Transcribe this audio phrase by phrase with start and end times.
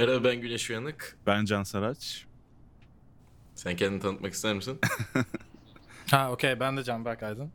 [0.00, 1.16] Merhaba ben Güneş Uyanık.
[1.26, 2.26] Ben Can Saraç.
[3.54, 4.80] Sen kendini tanıtmak ister misin?
[6.10, 7.50] Ha okey ben de Canberk Aydın.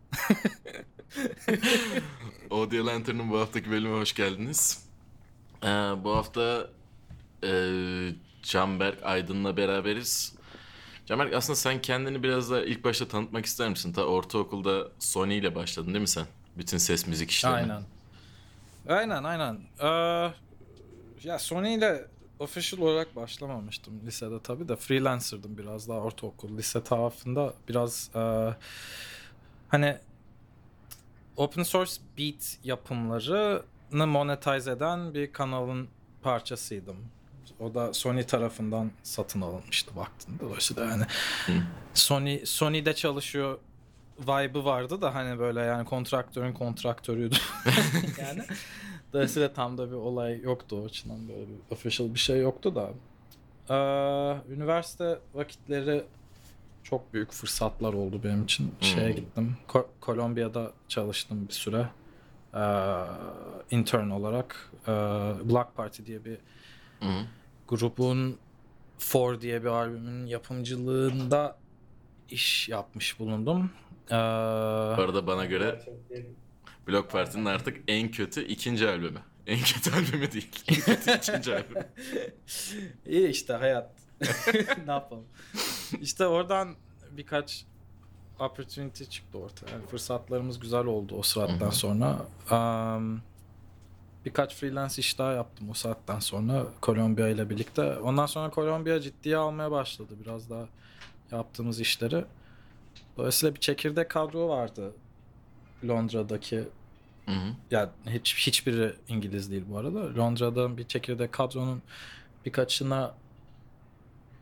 [2.52, 4.86] Audio Lantern'ın bu haftaki bölümüne hoş geldiniz.
[5.64, 5.68] Ee,
[6.04, 6.70] bu hafta
[7.44, 7.52] e,
[8.44, 10.36] Canberk Aydın'la beraberiz.
[11.06, 13.94] Canberk aslında sen kendini biraz da ilk başta tanıtmak ister misin?
[13.94, 16.26] Ta ortaokulda Sony ile başladın değil mi sen?
[16.58, 17.58] Bütün ses müzik işlerine.
[17.58, 17.84] Aynen.
[18.88, 19.60] Aynen aynen.
[19.80, 20.34] Ee,
[21.24, 27.54] ya Sony ile official olarak başlamamıştım lisede tabii de freelancer'dım biraz daha ortaokul lise tarafında
[27.70, 28.56] biraz e,
[29.68, 29.98] hani
[31.38, 35.88] open source beat yapımlarını monetize eden bir kanalın
[36.24, 36.98] parçasıydım.
[37.60, 40.40] O da Sony tarafından satın alınmıştı baktığında.
[40.40, 41.04] Dolayısıyla yani
[41.94, 43.60] Sony Sony'de çalışıyor
[44.20, 47.36] vibe'ı vardı da hani böyle yani kontraktörün kontraktörüydü.
[48.20, 48.44] yani
[49.16, 52.90] dolayısıyla tam da bir olay yoktu o açıdan böyle bir official bir şey yoktu da.
[53.70, 56.04] Ee, üniversite vakitleri
[56.84, 58.76] çok büyük fırsatlar oldu benim için.
[58.82, 59.16] Şeye Hmm.
[59.16, 59.58] gittim.
[59.68, 61.88] Ko- Kolombiya'da çalıştım bir süre.
[62.54, 62.60] Ee,
[63.72, 64.72] intern olarak.
[64.88, 64.92] Ee,
[65.50, 66.38] Black Party diye bir
[67.02, 67.08] hı.
[67.68, 68.38] grubun
[68.98, 71.58] For diye bir albümün yapımcılığında
[72.30, 73.72] iş yapmış bulundum.
[74.08, 74.12] Ee,
[74.98, 75.82] Bu arada bana göre
[76.88, 79.20] Block Party'nin artık en kötü ikinci albümü.
[79.48, 80.50] En kötü albümü değil.
[80.68, 81.88] En kötü ikinci albümü.
[83.06, 83.92] İyi işte hayat.
[84.86, 85.26] ne yapalım?
[86.02, 86.76] İşte oradan
[87.12, 87.66] birkaç
[88.40, 89.72] opportunity çıktı ortaya.
[89.72, 91.24] Yani fırsatlarımız güzel oldu o
[91.66, 91.72] hı.
[91.72, 92.26] sonra.
[92.52, 93.22] Um,
[94.26, 97.98] birkaç freelance iş daha yaptım o saatten sonra Kolombiya ile birlikte.
[97.98, 100.68] Ondan sonra Kolombiya ciddiye almaya başladı biraz daha
[101.32, 102.26] yaptığımız işleri.
[103.18, 104.94] Dolayısıyla bir çekirdek kadro vardı
[105.88, 106.64] Londra'daki
[107.26, 107.54] Hı hı.
[107.72, 110.16] ya hiç hiçbiri İngiliz değil bu arada.
[110.16, 111.82] Londra'da bir çekirdek kadronun
[112.46, 113.14] birkaçına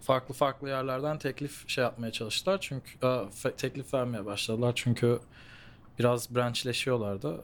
[0.01, 2.57] farklı farklı yerlerden teklif şey yapmaya çalıştılar.
[2.61, 4.73] Çünkü e, fe- teklif vermeye başladılar.
[4.75, 5.19] Çünkü
[5.99, 7.43] biraz branchleşiyorlardı.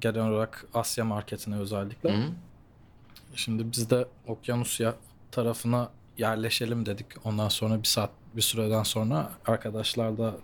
[0.00, 2.16] Genel olarak Asya marketine özellikle.
[2.16, 2.30] Hı hı.
[3.34, 4.94] Şimdi biz de Okyanusya
[5.30, 7.06] tarafına yerleşelim dedik.
[7.24, 10.36] Ondan sonra bir saat bir süreden sonra arkadaşlar da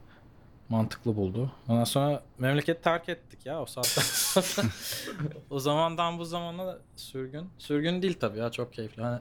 [0.69, 1.53] mantıklı buldu.
[1.69, 4.67] Ondan sonra memleket terk ettik ya o saatten sonra.
[5.51, 7.51] o zamandan bu zamana sürgün.
[7.59, 9.03] Sürgün değil tabii ya çok keyifli.
[9.03, 9.21] Hani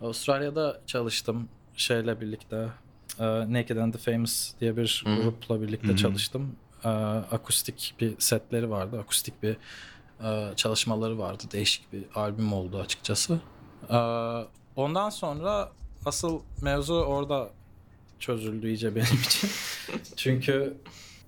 [0.00, 2.68] Avustralya'da çalıştım şeyle birlikte.
[3.18, 5.14] e, Naked and the Famous diye bir Hı.
[5.22, 5.96] grupla birlikte Hı hı.
[5.96, 6.56] çalıştım.
[6.84, 8.98] E, akustik bir setleri vardı.
[9.00, 9.56] Akustik bir
[10.24, 11.44] e, çalışmaları vardı.
[11.52, 13.40] Değişik bir albüm oldu açıkçası.
[13.90, 13.96] E,
[14.76, 15.68] ondan sonra
[16.06, 17.50] asıl mevzu orada
[18.20, 19.50] çözüldü iyice benim için.
[20.16, 20.74] çünkü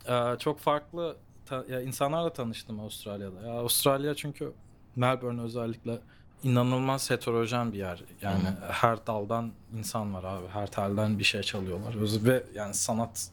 [0.08, 1.16] e, çok farklı
[1.46, 3.46] ta- ya insanlarla tanıştım Avustralya'da.
[3.46, 4.52] Ya Avustralya çünkü
[4.96, 5.98] Melbourne özellikle
[6.42, 8.02] inanılmaz heterojen bir yer.
[8.22, 10.48] Yani her daldan insan var abi.
[10.48, 11.94] Her telden bir şey çalıyorlar.
[12.24, 13.28] Ve yani sanat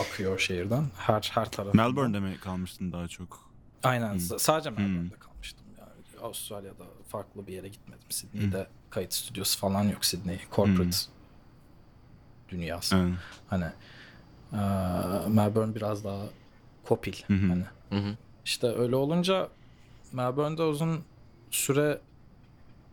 [0.00, 0.84] akıyor şehirden.
[0.96, 1.86] Her her tarafından.
[1.86, 3.50] Melbourne'de mi kalmıştın daha çok?
[3.82, 4.12] Aynen.
[4.12, 4.20] Hmm.
[4.38, 5.66] Sadece Melbourne'de kalmıştım.
[5.78, 8.10] Yani Avustralya'da farklı bir yere gitmedim.
[8.10, 10.04] Sydney'de kayıt stüdyosu falan yok.
[10.04, 10.96] Sydney corporate
[12.58, 12.96] dünyası.
[12.96, 13.12] Evet.
[13.46, 13.64] Hani
[14.52, 16.22] eee, Melbourne biraz daha
[16.84, 17.14] kopil.
[17.26, 17.46] Hı hı.
[17.48, 18.14] Hani Hı hı.
[18.44, 19.48] işte öyle olunca
[20.12, 21.04] Melbourne'de uzun
[21.50, 22.00] süre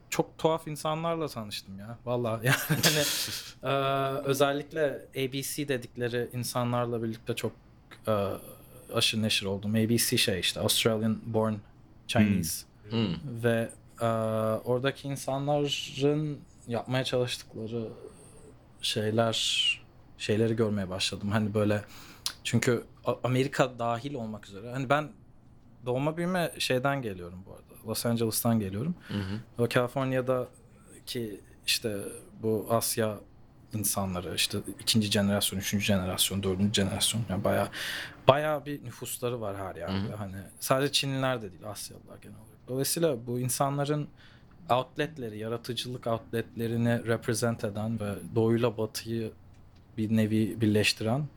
[0.10, 1.98] çok tuhaf insanlarla tanıştım ya.
[2.06, 3.04] Vallahi yani hani,
[3.64, 7.52] eee, özellikle ABC dedikleri insanlarla birlikte çok
[8.08, 8.28] eee
[8.94, 9.76] aşırı neşir oldum.
[9.76, 11.54] ABC şey işte Australian born
[12.08, 13.08] Chinese Hı.
[13.44, 13.70] ve
[14.02, 14.08] eee,
[14.66, 17.88] oradaki insanların yapmaya çalıştıkları
[18.82, 19.82] şeyler
[20.18, 21.32] şeyleri görmeye başladım.
[21.32, 21.84] Hani böyle
[22.44, 22.84] çünkü
[23.24, 24.72] Amerika dahil olmak üzere.
[24.72, 25.12] Hani ben
[25.86, 27.88] doğma büyüme şeyden geliyorum bu arada.
[27.88, 28.96] Los Angeles'tan geliyorum.
[29.08, 29.64] Hı hı.
[29.64, 31.98] O California'daki işte
[32.44, 33.18] bu Asya
[33.74, 37.68] insanları işte ikinci jenerasyon, üçüncü jenerasyon, dördüncü jenerasyon yani bayağı
[38.28, 40.08] bayağı bir nüfusları var her yerde.
[40.08, 40.16] Hı hı.
[40.16, 42.68] Hani sadece Çinliler de değil Asyalılar genel olarak.
[42.68, 44.08] Dolayısıyla bu insanların
[44.72, 49.32] outletleri, yaratıcılık outletlerini represent eden ve doğuyla batıyı
[49.98, 51.28] bir nevi birleştiren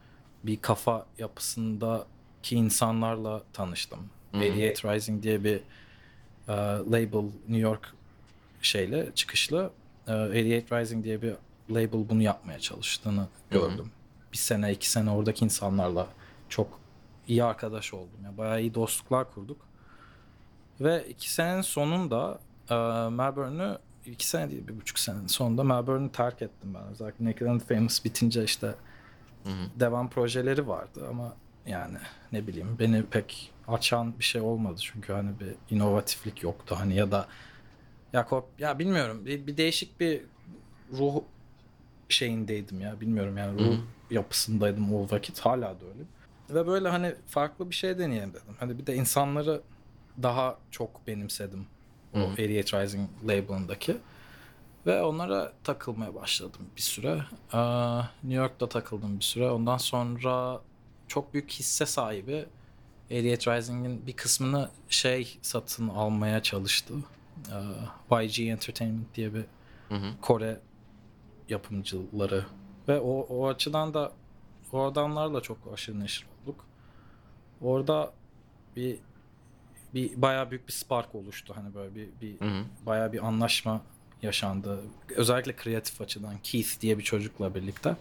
[0.45, 4.11] bir kafa yapısındaki insanlarla tanıştım.
[4.33, 4.43] Hı hı.
[4.43, 5.57] 88 Rising diye bir
[6.49, 6.53] e,
[6.93, 7.95] label New York
[8.63, 9.71] şeyle çıkışlı
[10.09, 11.35] e, 88 Rising diye bir
[11.71, 13.91] label bunu yapmaya çalıştığını gördüm.
[14.33, 16.07] Bir sene iki sene oradaki insanlarla
[16.49, 16.81] çok
[17.29, 18.19] iyi arkadaş oldum.
[18.25, 19.61] Yani bayağı iyi dostluklar kurduk.
[20.81, 22.39] Ve iki senenin sonunda
[22.71, 22.75] e,
[23.11, 26.83] Melbourne'ü iki sene değil bir buçuk senenin sonunda Melbourne'ü terk ettim ben.
[26.83, 28.67] Özellikle Naked and Famous bitince işte
[29.45, 29.81] Hı hı.
[29.81, 31.99] devam projeleri vardı ama yani
[32.33, 37.11] ne bileyim beni pek açan bir şey olmadı çünkü hani bir inovatiflik yoktu hani ya
[37.13, 37.27] da
[38.13, 39.27] Ya kop ya bilmiyorum.
[39.27, 40.23] Bir, bir değişik bir
[40.93, 41.23] ruh
[42.09, 43.01] şeyindeydim ya.
[43.01, 43.79] Bilmiyorum yani ruh Hı.
[44.11, 45.41] yapısındaydım o vakit.
[45.41, 46.03] Hala da öyle.
[46.51, 48.55] Ve böyle hani farklı bir şey deneyelim dedim.
[48.61, 49.63] Hani bir de insanları
[50.23, 51.67] daha çok benimsedim.
[52.15, 52.35] O Hı.
[52.37, 53.97] 88 Rising label'ındaki.
[54.87, 57.23] Ve onlara takılmaya başladım bir süre.
[57.53, 59.51] Aa, New York'ta takıldım bir süre.
[59.51, 60.61] Ondan sonra
[61.09, 62.47] çok büyük hisse sahibi
[63.09, 66.95] 88 Rising'in bir kısmını şey satın almaya çalıştı.
[68.11, 69.45] Aa, YG Entertainment diye bir
[69.89, 70.21] Hı hı.
[70.21, 70.61] Kore
[71.49, 72.47] yapımcıları
[72.89, 74.13] ve o, o açıdan da
[74.73, 76.65] o adamlarla çok aşırı neşir olduk.
[77.63, 78.13] Orada
[78.77, 78.99] bir
[79.95, 82.65] bir bayağı büyük bir spark oluştu hani böyle bir, bir Hı hı.
[82.87, 83.81] bayağı bir anlaşma
[84.23, 84.81] yaşandı.
[85.17, 87.97] Özellikle kreatif açıdan Keith diye bir çocukla birlikte.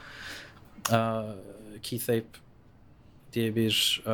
[0.91, 1.21] Ee,
[1.81, 2.23] Keith Ape
[3.33, 4.11] diye bir e,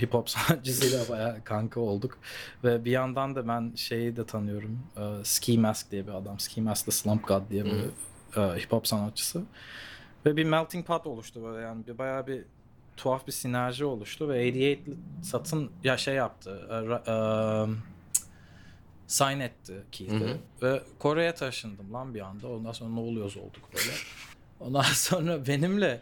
[0.00, 2.18] hip hop sanatçısıyla bayağı kanka olduk.
[2.64, 4.80] Ve bir yandan da ben şeyi de tanıyorum.
[4.96, 6.38] E, Ski Mask diye bir adam.
[6.38, 7.84] Ski Mask the Slump God diye bir
[8.36, 9.42] e, hip hop sanatçısı.
[10.26, 12.44] Ve bir melting pot oluştu böyle yani bir bayağı bir
[12.98, 16.68] tuhaf bir sinerji oluştu ve 88 satın ya şey yaptı.
[16.70, 17.14] e, e,
[19.06, 20.36] sign etti Keith'i.
[20.62, 22.48] Ve Kore'ye taşındım lan bir anda.
[22.48, 23.92] Ondan sonra ne oluyoruz olduk böyle.
[24.60, 26.00] Ondan sonra benimle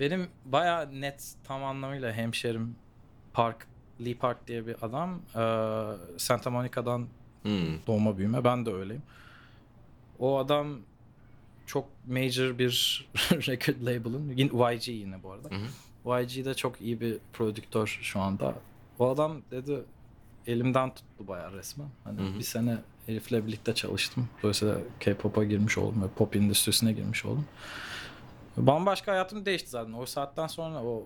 [0.00, 2.76] benim bayağı net tam anlamıyla hemşerim
[3.32, 3.66] Park
[4.04, 5.20] Lee Park diye bir adam.
[5.36, 7.06] Ee, Santa Monica'dan
[7.42, 7.48] Hı.
[7.86, 8.44] doğma büyüme.
[8.44, 9.02] Ben de öyleyim.
[10.18, 10.78] O adam
[11.66, 14.28] çok major bir record label'ın.
[14.36, 15.48] YG yine bu arada.
[15.50, 15.66] Hı hı.
[16.06, 18.54] YG de çok iyi bir prodüktör şu anda.
[18.98, 19.80] O adam dedi
[20.46, 21.88] elimden tuttu bayağı resmen.
[22.04, 22.38] Hani Hı hı.
[22.38, 24.28] bir sene herifle birlikte çalıştım.
[24.42, 27.44] Dolayısıyla K-pop'a girmiş oldum ve pop endüstrisine girmiş oldum.
[28.56, 29.92] Bambaşka hayatım değişti zaten.
[29.92, 31.04] O saatten sonra o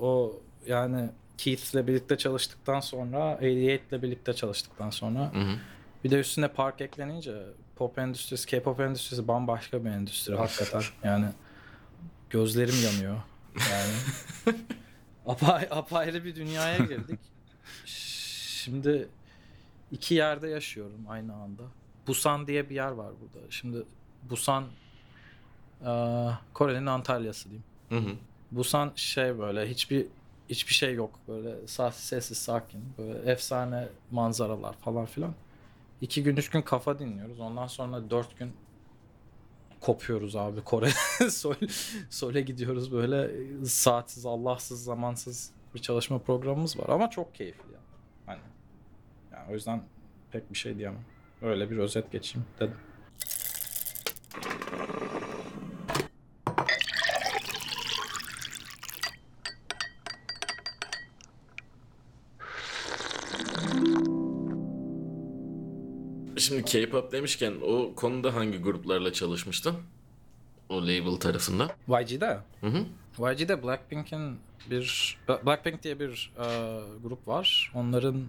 [0.00, 1.08] o yani
[1.38, 5.56] Keith'le birlikte çalıştıktan sonra 88'le birlikte çalıştıktan sonra Hı hı.
[6.04, 7.42] bir de üstüne park eklenince
[7.76, 10.82] pop endüstrisi, K-pop endüstrisi bambaşka bir endüstri hakikaten.
[11.04, 11.26] Yani
[12.30, 13.16] gözlerim yanıyor.
[13.56, 13.92] Yani
[15.26, 17.20] apay, apayrı bir dünyaya girdik.
[17.84, 19.08] Şimdi
[19.92, 21.62] iki yerde yaşıyorum aynı anda.
[22.06, 23.46] Busan diye bir yer var burada.
[23.50, 23.82] Şimdi
[24.30, 24.64] Busan
[25.86, 27.64] eee, Kore'nin Antalya'sı diyeyim.
[27.88, 28.14] Hı hı.
[28.50, 30.06] Busan şey böyle hiçbir
[30.48, 31.18] hiçbir şey yok.
[31.28, 32.80] Böyle sessiz sessiz sakin.
[32.98, 35.34] Böyle efsane manzaralar falan filan.
[36.00, 37.40] İki gün üç gün kafa dinliyoruz.
[37.40, 38.52] Ondan sonra dört gün
[39.84, 40.90] kopuyoruz abi Kore.
[41.30, 41.54] Sol,
[42.10, 43.30] Sol'e gidiyoruz böyle
[43.64, 46.88] saatsiz, Allahsız, zamansız bir çalışma programımız var.
[46.88, 47.84] Ama çok keyifli yani.
[48.26, 48.40] Hani,
[49.32, 49.82] yani o yüzden
[50.32, 51.04] pek bir şey diyemem.
[51.42, 52.76] Öyle bir özet geçeyim dedim.
[66.44, 69.76] Şimdi K-pop demişken o konuda hangi gruplarla çalışmıştın?
[70.68, 71.76] O label tarafında.
[71.88, 72.84] YG'de Hı hı.
[73.32, 74.38] YG'de Blackpink'in
[74.70, 76.44] bir Blackpink diye bir e,
[77.02, 77.72] grup var.
[77.74, 78.20] Onların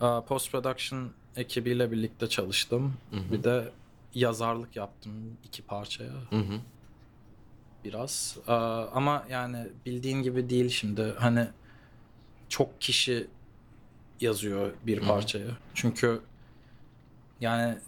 [0.00, 2.94] e, post production ekibiyle birlikte çalıştım.
[3.10, 3.32] Hı hı.
[3.32, 3.68] Bir de
[4.14, 5.12] yazarlık yaptım
[5.44, 6.60] iki parçaya Hı hı.
[7.84, 8.36] biraz.
[8.48, 8.52] E,
[8.94, 11.14] ama yani bildiğin gibi değil şimdi.
[11.18, 11.48] Hani
[12.48, 13.26] çok kişi
[14.20, 15.08] yazıyor bir Hı hı.
[15.08, 15.50] parçayı.
[15.74, 16.20] Çünkü
[17.40, 17.78] yani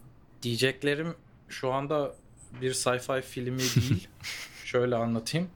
[0.43, 1.15] diyeceklerim
[1.49, 2.15] şu anda
[2.61, 4.09] bir sci-fi filmi değil.
[4.65, 5.51] Şöyle anlatayım.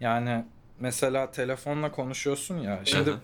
[0.00, 0.44] Yani
[0.80, 2.80] mesela telefonla konuşuyorsun ya.
[2.84, 3.14] Şimdi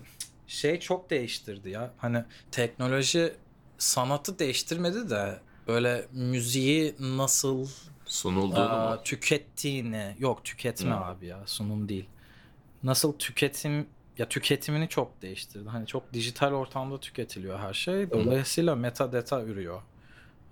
[0.47, 1.91] şey çok değiştirdi ya.
[1.97, 3.33] Hani teknoloji
[3.77, 7.67] sanatı değiştirmedi de böyle müziği nasıl
[8.05, 9.03] Sunulduğunu aa, mu?
[9.03, 10.95] tükettiğini yok tüketme Hı.
[10.95, 12.05] abi ya sunum değil.
[12.83, 15.69] Nasıl tüketim ya tüketimini çok değiştirdi.
[15.69, 18.11] Hani çok dijital ortamda tüketiliyor her şey.
[18.11, 19.81] Dolayısıyla metadata ürüyor.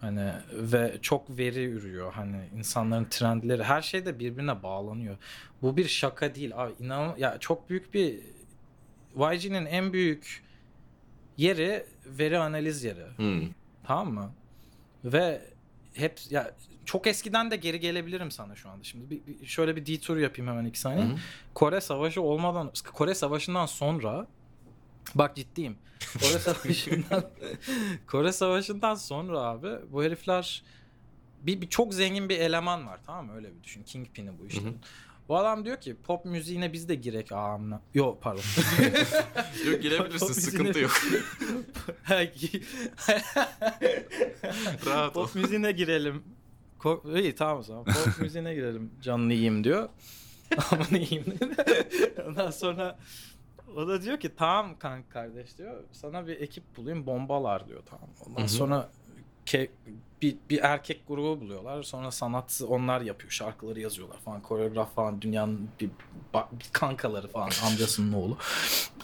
[0.02, 2.14] Hani ve çok veri ürüyor.
[2.14, 5.18] Hani insanların trendleri her şey de birbirine bağlanıyor.
[5.62, 6.52] Bu bir şaka değil.
[6.56, 8.20] Abi inan ya çok büyük bir
[9.16, 10.44] YG'nin en büyük
[11.38, 13.06] yeri veri analiz yeri.
[13.18, 13.42] Hı.
[13.84, 14.32] Tamam mı?
[15.06, 15.42] Ve
[15.94, 16.52] hep ya
[16.86, 18.84] çok eskiden de geri gelebilirim sana şu anda.
[18.84, 21.06] Şimdi bir, bir- şöyle bir detour yapayım hemen iki saniye.
[21.06, 21.16] Hı hı.
[21.54, 24.28] Kore Savaşı olmadan Kore Savaşı'ndan sonra
[25.16, 25.78] bak ciddiyim.
[26.20, 27.24] Kore Savaşı'ndan
[28.08, 30.64] Kore Savaşı'ndan sonra abi bu herifler
[31.42, 33.36] bir, bir çok zengin bir eleman var tamam mı?
[33.36, 33.84] Öyle bir düşün.
[33.84, 34.62] Kingpin'i bu işte.
[35.30, 37.82] Bu adam diyor ki pop müziğine biz de girek ağamla.
[37.94, 38.42] Yo pardon.
[39.72, 40.92] Yok girebilirsin sıkıntı yok.
[44.86, 45.14] Rahat.
[45.14, 46.24] Pop müziğine girelim.
[46.84, 47.84] Ko- İyi tamam o zaman.
[47.84, 48.92] Pop müziğine girelim.
[49.02, 49.90] Canlı yiyeyim diyor.
[50.72, 51.26] Aman yiyeyim.
[52.28, 52.98] Ondan sonra
[53.76, 55.84] o da diyor ki tamam kanka kardeş diyor.
[55.92, 58.10] Sana bir ekip bulayım bombalar diyor tamam.
[58.28, 58.50] Ondan Hı hı.
[58.50, 58.90] sonra
[59.46, 59.70] ke-
[60.22, 61.84] bir, bir erkek grubu buluyorlar.
[61.84, 63.32] Sonra sanat onlar yapıyor.
[63.32, 64.42] Şarkıları yazıyorlar falan.
[64.42, 65.90] Koreograf falan dünyanın bir,
[66.52, 68.38] bir kankaları falan amcasının oğlu.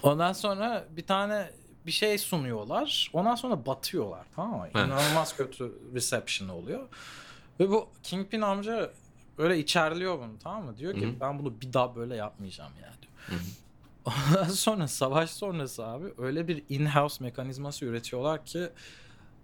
[0.03, 1.49] Ondan sonra bir tane
[1.85, 3.09] bir şey sunuyorlar.
[3.13, 4.25] Ondan sonra batıyorlar.
[4.35, 4.69] Tamam mı?
[4.75, 6.87] İnanılmaz kötü reception oluyor.
[7.59, 8.91] Ve bu Kingpin amca
[9.37, 10.77] böyle içerliyor bunu tamam mı?
[10.77, 11.19] Diyor ki Hı hı.
[11.19, 13.41] ben bunu bir daha böyle yapmayacağım ya diyor.
[14.05, 18.69] Ondan sonra savaş sonrası abi öyle bir in-house mekanizması üretiyorlar ki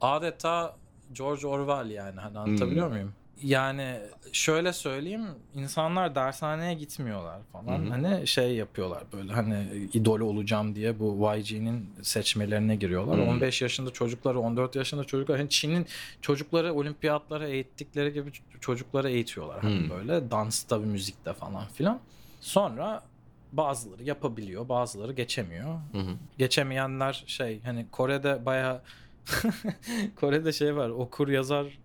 [0.01, 0.77] adeta
[1.13, 2.93] George Orwell yani hani anlatabiliyor Hmm.
[2.93, 3.13] muyum?
[3.43, 3.99] Yani
[4.31, 7.89] şöyle söyleyeyim insanlar dershaneye gitmiyorlar falan Hı hı.
[7.89, 13.19] hani şey yapıyorlar böyle hani idol olacağım diye bu YG'nin seçmelerine giriyorlar.
[13.19, 13.23] Hı.
[13.23, 15.85] 15 yaşında çocukları 14 yaşında çocuklar hani Çin'in
[16.21, 18.31] çocukları olimpiyatlara eğittikleri gibi
[18.61, 21.99] çocukları eğitiyorlar hani böyle dansta müzikte falan filan.
[22.41, 23.03] Sonra
[23.51, 26.11] bazıları yapabiliyor bazıları geçemiyor Hı hı.
[26.37, 28.81] geçemeyenler şey hani Kore'de baya
[30.15, 31.79] Kore'de şey var okur yazar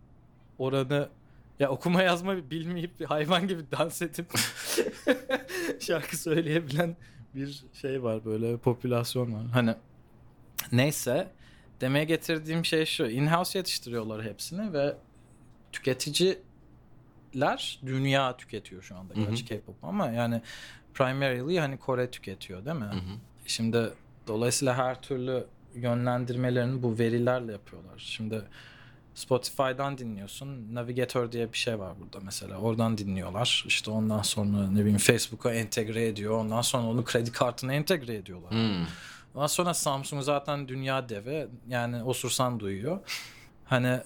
[0.59, 1.09] oranı
[1.59, 4.31] ya okuma yazma bilmeyip hayvan gibi dans edip
[5.81, 6.97] şarkı söyleyebilen
[7.35, 9.47] bir şey var böyle popülasyon var.
[9.53, 9.75] Hani
[10.73, 11.31] neyse
[11.81, 14.97] demeye getirdiğim şey şu in-house yetiştiriyorlar hepsini ve
[15.73, 20.43] tüketiciler dünya tüketiyor şu anda gerçi K-pop ama yani
[20.95, 22.85] primarily hani Kore tüketiyor değil mi?
[22.85, 23.19] Hı hı.
[23.47, 23.91] Şimdi
[24.27, 27.99] dolayısıyla her türlü yönlendirmelerini bu verilerle yapıyorlar.
[27.99, 28.43] Şimdi
[29.19, 30.75] Spotify'dan dinliyorsun.
[30.75, 32.59] Navigator diye bir şey var burada mesela.
[32.59, 33.65] Oradan dinliyorlar.
[33.67, 36.33] İşte ondan sonra ne bileyim Facebook'a entegre ediyor.
[36.39, 38.51] Ondan sonra onu kredi kartına entegre ediyorlar.
[38.51, 38.87] Hmm.
[39.35, 41.49] Ondan sonra Samsung zaten dünya devi.
[41.69, 42.99] Yani osursan duyuyor.
[43.65, 44.01] Hani e,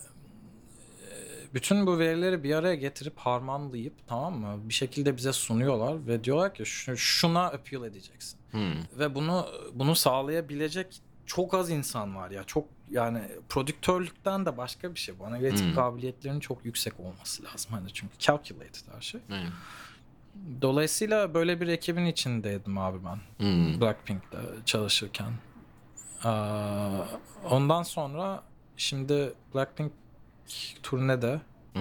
[1.54, 4.68] bütün bu verileri bir araya getirip harmanlayıp tamam mı?
[4.68, 8.74] Bir şekilde bize sunuyorlar ve diyorlar ki "Şu- şuna appeal edeceksin Hmm.
[8.98, 12.44] ve bunu bunu sağlayabilecek çok az insan var ya.
[12.44, 15.26] Çok yani prodüktörlükten de başka bir şey bu.
[15.26, 15.74] Analitik Hmm.
[15.74, 17.72] kabiliyetlerinin çok yüksek olması lazım.
[17.72, 19.20] Hani çünkü calculated her şey.
[19.30, 19.50] Aynen.
[20.62, 23.44] Dolayısıyla böyle bir ekibin içindeydim abi ben.
[23.44, 23.80] Hmm.
[23.80, 25.32] Blackpink'te çalışırken.
[26.24, 27.04] Aa,
[27.50, 28.42] ondan sonra
[28.76, 29.92] şimdi Blackpink
[30.82, 31.40] turnede
[31.74, 31.80] hı.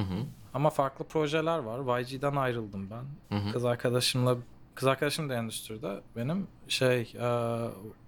[0.53, 1.99] ama farklı projeler var.
[1.99, 3.37] YG'den ayrıldım ben.
[3.37, 3.51] Hı.
[3.51, 4.37] Kız arkadaşımla
[4.75, 7.13] kız arkadaşım da endüstride benim şey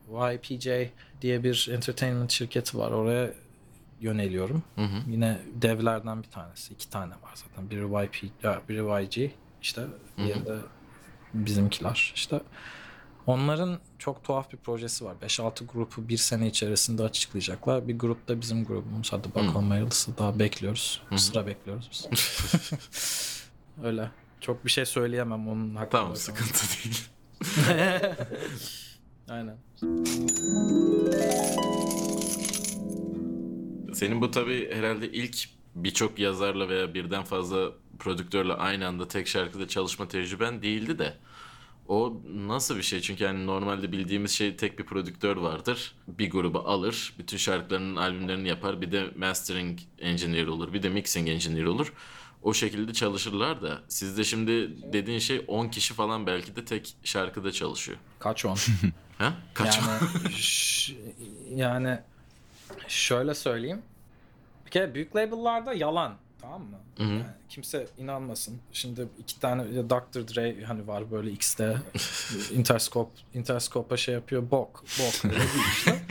[0.10, 0.68] YPJ
[1.22, 3.34] diye bir entertainment şirketi var oraya
[4.02, 4.64] yöneliyorum.
[4.76, 4.98] Hı hı.
[5.08, 6.74] Yine devlerden bir tanesi.
[6.74, 7.70] iki tane var zaten.
[7.70, 9.32] Biri YP, ya, biri YG
[9.62, 9.82] işte
[10.18, 10.58] diğeri de
[11.34, 12.42] bizimkiler işte.
[13.26, 15.16] Onların çok tuhaf bir projesi var.
[15.22, 17.88] 5-6 grubu bir sene içerisinde açıklayacaklar.
[17.88, 19.14] Bir grup da bizim grubumuz.
[19.14, 20.18] Hadi bakalım hayırlısı.
[20.18, 21.02] Daha bekliyoruz.
[21.16, 22.08] Sıra bekliyoruz biz.
[23.84, 24.12] Öyle.
[24.42, 26.02] Çok bir şey söyleyemem onun hakkında.
[26.02, 27.08] Tamam sıkıntı değil.
[29.30, 29.58] Aynen.
[33.94, 35.38] Senin bu tabii herhalde ilk
[35.76, 41.18] birçok yazarla veya birden fazla prodüktörle aynı anda tek şarkıda çalışma tecrüben değildi de
[41.88, 43.02] o nasıl bir şey?
[43.02, 45.96] Çünkü yani normalde bildiğimiz şey tek bir prodüktör vardır.
[46.08, 48.82] Bir grubu alır, bütün şarkılarının albümlerini yapar.
[48.82, 51.94] Bir de mastering engineer olur, bir de mixing engineer olur.
[52.42, 57.52] O şekilde çalışırlar da sizde şimdi dediğin şey 10 kişi falan belki de tek şarkıda
[57.52, 57.98] çalışıyor.
[58.20, 58.58] Kaç on?
[59.24, 59.34] Ha?
[59.54, 59.80] Kaç?
[59.80, 60.00] Yani,
[61.60, 62.00] yani
[62.88, 63.82] şöyle söyleyeyim.
[64.66, 66.16] Bir kere büyük label'larda yalan.
[66.42, 66.78] Tamam mı?
[66.98, 67.08] Hı hı.
[67.10, 68.60] Yani kimse inanmasın.
[68.74, 70.28] Şimdi iki tane Dr.
[70.28, 71.78] Dre hani var böyle X'te
[72.52, 74.52] Interscope Interscope'a şey yapıyor.
[74.52, 74.84] Bok.
[75.00, 75.26] Bok.
[75.26, 76.02] Öyle değil işte.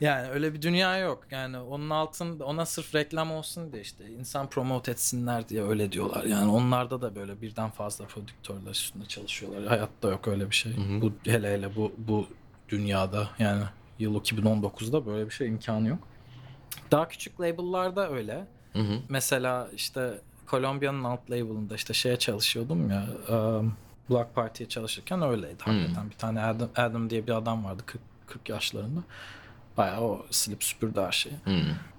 [0.00, 1.24] Yani öyle bir dünya yok.
[1.30, 6.24] Yani onun altında ona sırf reklam olsun diye işte insan promote etsinler diye öyle diyorlar.
[6.24, 9.66] Yani onlarda da böyle birden fazla prodüktörler üstünde çalışıyorlar.
[9.66, 10.72] Hayatta yok öyle bir şey.
[10.72, 11.00] hı.
[11.00, 12.26] Bu hele hele bu bu
[12.68, 13.62] dünyada yani
[13.98, 15.98] yıl 2019'da böyle bir şey imkanı yok.
[16.90, 18.46] Daha küçük label'larda öyle.
[18.72, 18.98] Hı hı.
[19.08, 23.74] Mesela işte Columbia'nın alt label'ında işte şeye çalışıyordum ya um,
[24.10, 25.72] Black Party'ye çalışırken öyleydi Hmm.
[25.74, 26.10] hakikaten.
[26.10, 29.00] Bir tane Adam, Adam diye bir adam vardı 40, 40 yaşlarında.
[29.76, 31.34] Bayağı o silip süpürdü her şeyi.
[31.44, 31.50] Hı.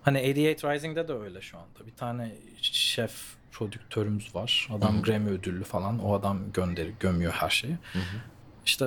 [0.03, 1.85] Hani 88 Rising'de de öyle şu anda.
[1.87, 3.13] Bir tane şef
[3.51, 4.67] prodüktörümüz var.
[4.71, 5.01] Adam Hı hı.
[5.01, 5.99] Grammy ödüllü falan.
[5.99, 7.73] O adam gönderi gömüyor her şeyi.
[7.93, 8.17] Hı hı.
[8.65, 8.85] İşte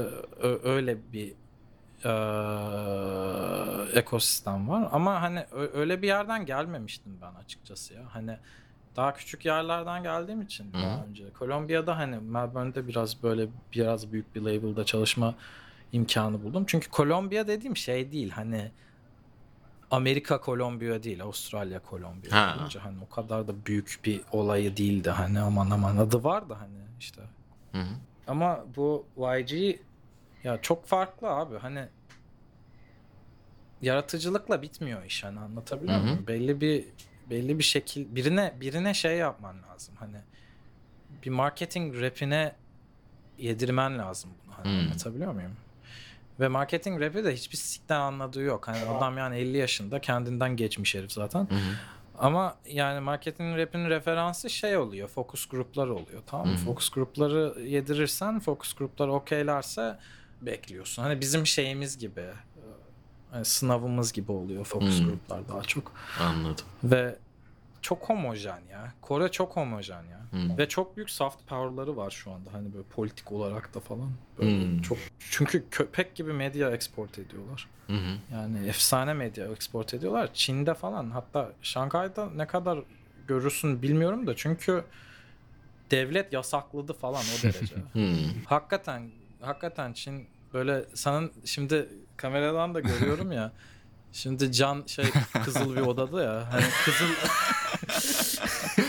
[0.64, 1.32] öyle bir
[2.04, 4.88] eee, ekosistem var.
[4.92, 5.44] Ama hani
[5.75, 8.02] öyle bir yerden gelmemiştim ben açıkçası ya.
[8.11, 8.37] Hani
[8.97, 11.04] daha küçük yerlerden geldiğim için daha Hı.
[11.09, 11.25] önce.
[11.38, 15.35] Kolombiya'da hani Melbourne'de biraz böyle biraz büyük bir label'da çalışma
[15.92, 16.64] imkanı buldum.
[16.66, 18.70] Çünkü Kolombiya dediğim şey değil hani
[19.90, 22.35] Amerika Kolombiya değil Avustralya Kolombiya.
[22.35, 22.56] Ha.
[22.59, 26.61] Olunca hani o kadar da büyük bir olayı değildi hani aman aman adı var da
[26.61, 27.23] hani işte
[27.73, 27.88] Hı hı.
[28.26, 29.78] ama bu YG
[30.44, 31.59] ya çok farklı abi.
[31.59, 31.85] Hani
[33.82, 36.06] yaratıcılıkla bitmiyor iş hani anlatabiliyor Hı hı.
[36.06, 36.26] muyum?
[36.26, 36.85] Belli bir
[37.30, 39.94] belli bir şekil birine birine şey yapman lazım.
[39.99, 40.16] Hani
[41.25, 42.52] bir marketing rapine
[43.38, 44.54] yedirmen lazım bunu.
[44.56, 44.87] Hani Hmm.
[44.87, 45.52] anlatabiliyor muyum?
[46.40, 48.68] Ve marketing rapi de hiçbir sikten anladığı yok.
[48.68, 51.40] Hani adam yani 50 yaşında kendinden geçmiş herif zaten.
[51.40, 51.59] Hı hı.
[52.18, 55.09] Ama yani marketing rap'in referansı şey oluyor.
[55.09, 56.23] Focus gruplar oluyor.
[56.26, 56.52] Tamam mı?
[56.52, 56.64] Hı hı.
[56.64, 59.99] Focus grupları yedirirsen focus grupları okeylerse
[60.42, 61.02] bekliyorsun.
[61.02, 62.25] Hani bizim şeyimiz gibi.
[63.30, 65.92] Hani sınavımız gibi oluyor focus gruplar daha çok.
[66.20, 66.64] Anladım.
[66.85, 67.16] Ve
[67.82, 68.92] çok homojen ya.
[69.00, 70.20] Kore çok homojen ya.
[70.30, 70.58] Hı.
[70.58, 72.52] Ve çok büyük soft power'ları var şu anda.
[72.52, 74.10] Hani böyle politik olarak da falan.
[74.38, 74.82] Böyle Hmm.
[74.82, 74.99] çok
[75.30, 77.68] çünkü köpek gibi medya export ediyorlar.
[77.87, 77.92] Hı.
[78.32, 80.30] Yani efsane medya export ediyorlar.
[80.34, 82.78] Çin'de falan hatta Şangay'da ne kadar
[83.28, 84.84] görürsün bilmiyorum da çünkü
[85.90, 87.75] devlet yasakladı falan o derece.
[87.92, 88.14] Hı.
[88.46, 89.10] hakikaten
[89.40, 93.52] hakikaten Çin böyle sanın şimdi kameradan da görüyorum ya.
[94.12, 95.05] Şimdi Can şey
[95.45, 96.49] kızıl bir odada ya.
[96.52, 97.07] Hani kızıl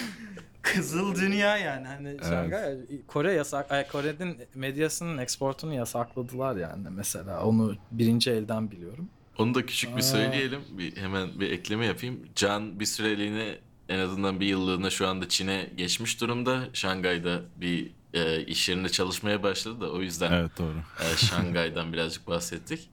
[0.62, 7.76] Kızıl dünya yani hani Şangay Kore yasak ay, Kore'nin medyasının eksportunu yasakladılar yani mesela onu
[7.92, 9.10] birinci elden biliyorum.
[9.38, 10.06] Onu da küçük bir Aa.
[10.06, 10.62] söyleyelim.
[10.72, 12.20] Bir, hemen bir ekleme yapayım.
[12.36, 13.58] Can bir süreliğine
[13.90, 16.64] en azından bir yıllığına şu anda Çin'e geçmiş durumda.
[16.74, 20.78] Şangay'da bir e, iş yerinde çalışmaya başladı da o yüzden Evet doğru.
[21.14, 22.90] e, Şangay'dan birazcık bahsettik.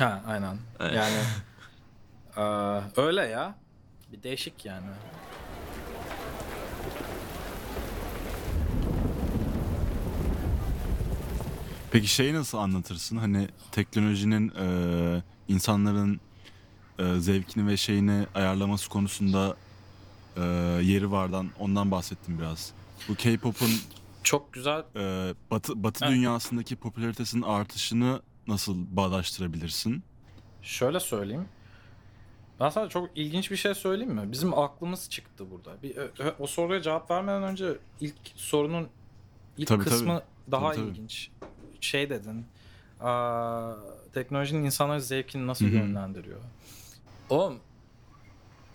[0.00, 0.56] Ha aynen.
[0.80, 1.16] Yani
[2.36, 3.54] eee, öyle ya.
[4.12, 4.86] Bir değişik yani.
[11.90, 13.16] Peki şeyi nasıl anlatırsın?
[13.16, 14.66] Hani teknolojinin e,
[15.48, 16.20] insanların
[16.98, 19.56] e, zevkini ve şeyini ayarlaması konusunda
[20.36, 20.40] e,
[20.82, 22.72] yeri vardan ondan bahsettim biraz.
[23.08, 23.70] Bu K-pop'un
[24.22, 24.84] Çok güzel.
[24.96, 26.14] e, batı, batı Evet.
[26.16, 30.02] dünyasındaki popülaritesinin artışını nasıl bağdaştırabilirsin?
[30.62, 31.48] Şöyle söyleyeyim.
[32.60, 34.32] Ben sana çok ilginç bir şey söyleyeyim mi?
[34.32, 35.82] Bizim aklımız çıktı burada.
[35.82, 35.96] Bir,
[36.38, 38.88] o soruya cevap vermeden önce ilk sorunun
[39.58, 40.88] ilk Tabii, kısmı daha Tabii, tabii.
[40.88, 41.30] ilginç.
[41.80, 42.46] Şey dedin.
[43.00, 43.72] aa,
[44.14, 45.74] teknolojinin insanların zevkini nasıl Hı hı.
[45.74, 46.40] yönlendiriyor?
[47.30, 47.58] Oğlum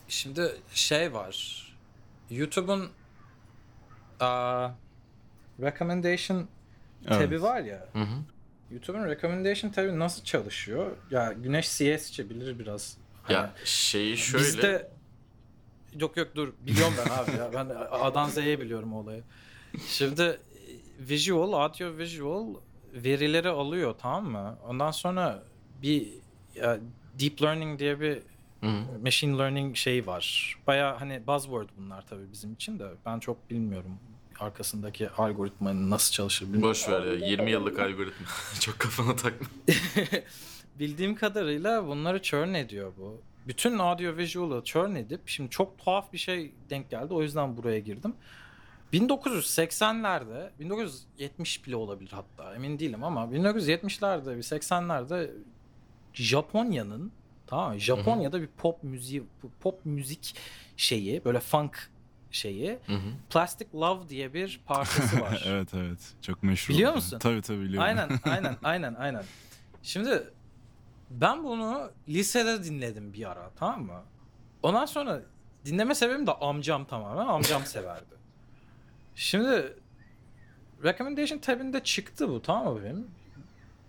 [0.07, 1.65] şimdi şey var.
[2.29, 2.89] YouTube'un
[4.19, 4.69] aa,
[5.61, 6.47] recommendation
[7.07, 7.87] tab'i var ya.
[7.93, 8.15] Hı hı.
[8.75, 10.91] YouTube'un recommendation tab'i nasıl çalışıyor?
[11.11, 12.97] Ya Güneş CS'çi bilir biraz.
[13.23, 14.43] Hani Ya şeyi şöyle.
[14.45, 14.91] Bizde
[15.99, 17.53] yok yok dur biliyorum ben abi ya.
[17.53, 19.23] Ben A'dan Z'ye biliyorum olayı.
[19.87, 20.39] Şimdi
[20.99, 22.47] visual, audio visual
[22.93, 24.57] verileri alıyor tamam mı?
[24.67, 25.43] Ondan sonra
[25.81, 26.07] bir
[26.55, 26.79] ya,
[27.19, 28.13] deep learning diye bir
[28.61, 28.99] Hı hı.
[29.03, 30.55] machine learning şeyi var.
[30.67, 32.87] Baya hani buzzword bunlar tabii bizim için de.
[33.05, 33.99] Ben çok bilmiyorum
[34.39, 36.69] arkasındaki algoritmanın nasıl çalışır bilmiyorum.
[36.69, 38.27] Boş ver ya 20 yıllık algoritma.
[38.59, 39.47] Çok kafana takma.
[40.79, 43.21] Bildiğim kadarıyla bunları churn ediyor bu.
[43.47, 47.13] Bütün audio visual'ı churn edip şimdi çok tuhaf bir şey denk geldi.
[47.13, 48.13] O yüzden buraya girdim.
[48.93, 55.31] 1980'lerde, 1970 bile olabilir hatta emin değilim ama 1970'lerde, bir 80'lerde
[56.13, 57.11] Japonya'nın
[57.47, 57.79] tamam mı?
[57.79, 59.23] Japonya'da bir pop müziği
[59.61, 60.35] pop müzik
[60.77, 61.89] şeyi böyle funk
[62.31, 63.09] şeyi Hı hı.
[63.29, 65.43] Plastic Love diye bir parçası var.
[65.47, 65.99] evet evet.
[66.21, 66.73] Çok meşhur.
[66.73, 66.95] Biliyor oldu.
[66.95, 67.19] musun?
[67.19, 67.83] Tabii tabii biliyorum.
[67.83, 69.23] Aynen, aynen, aynen, aynen.
[69.83, 70.23] Şimdi
[71.09, 74.01] ben bunu lisede dinledim bir ara, tamam mı?
[74.63, 75.21] Ondan sonra
[75.65, 77.25] dinleme sebebim de amcam tamamen.
[77.27, 78.15] Amcam severdi.
[79.15, 79.73] Şimdi
[80.83, 83.07] recommendation tabinde çıktı bu, tamam mı benim?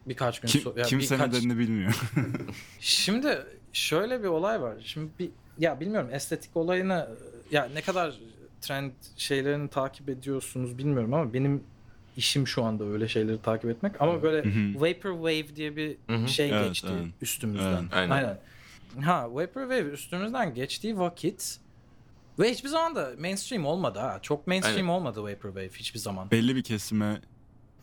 [0.07, 2.01] Birkaç gün Kim, kimse nedenini bilmiyor.
[2.81, 4.75] Şimdi şöyle bir olay var.
[4.85, 7.09] Şimdi bir ya bilmiyorum estetik olayını
[7.50, 8.14] ya ne kadar
[8.61, 11.62] trend şeylerini takip ediyorsunuz bilmiyorum ama benim
[12.16, 14.74] işim şu anda öyle şeyleri takip etmek ama böyle Hı hı.
[14.80, 16.28] vaporwave diye bir Hı hı.
[16.28, 17.06] şey Evet, geçti evet.
[17.22, 17.88] üstümüzden.
[17.94, 18.11] Evet.
[18.11, 18.38] Aynen.
[19.04, 21.59] Ha vaporwave üstümüzden geçtiği vakit
[22.38, 24.18] ve hiçbir zaman da mainstream olmadı ha.
[24.22, 24.88] Çok mainstream Aynen.
[24.88, 26.30] olmadı vaporwave hiçbir zaman.
[26.30, 27.20] Belli bir kesime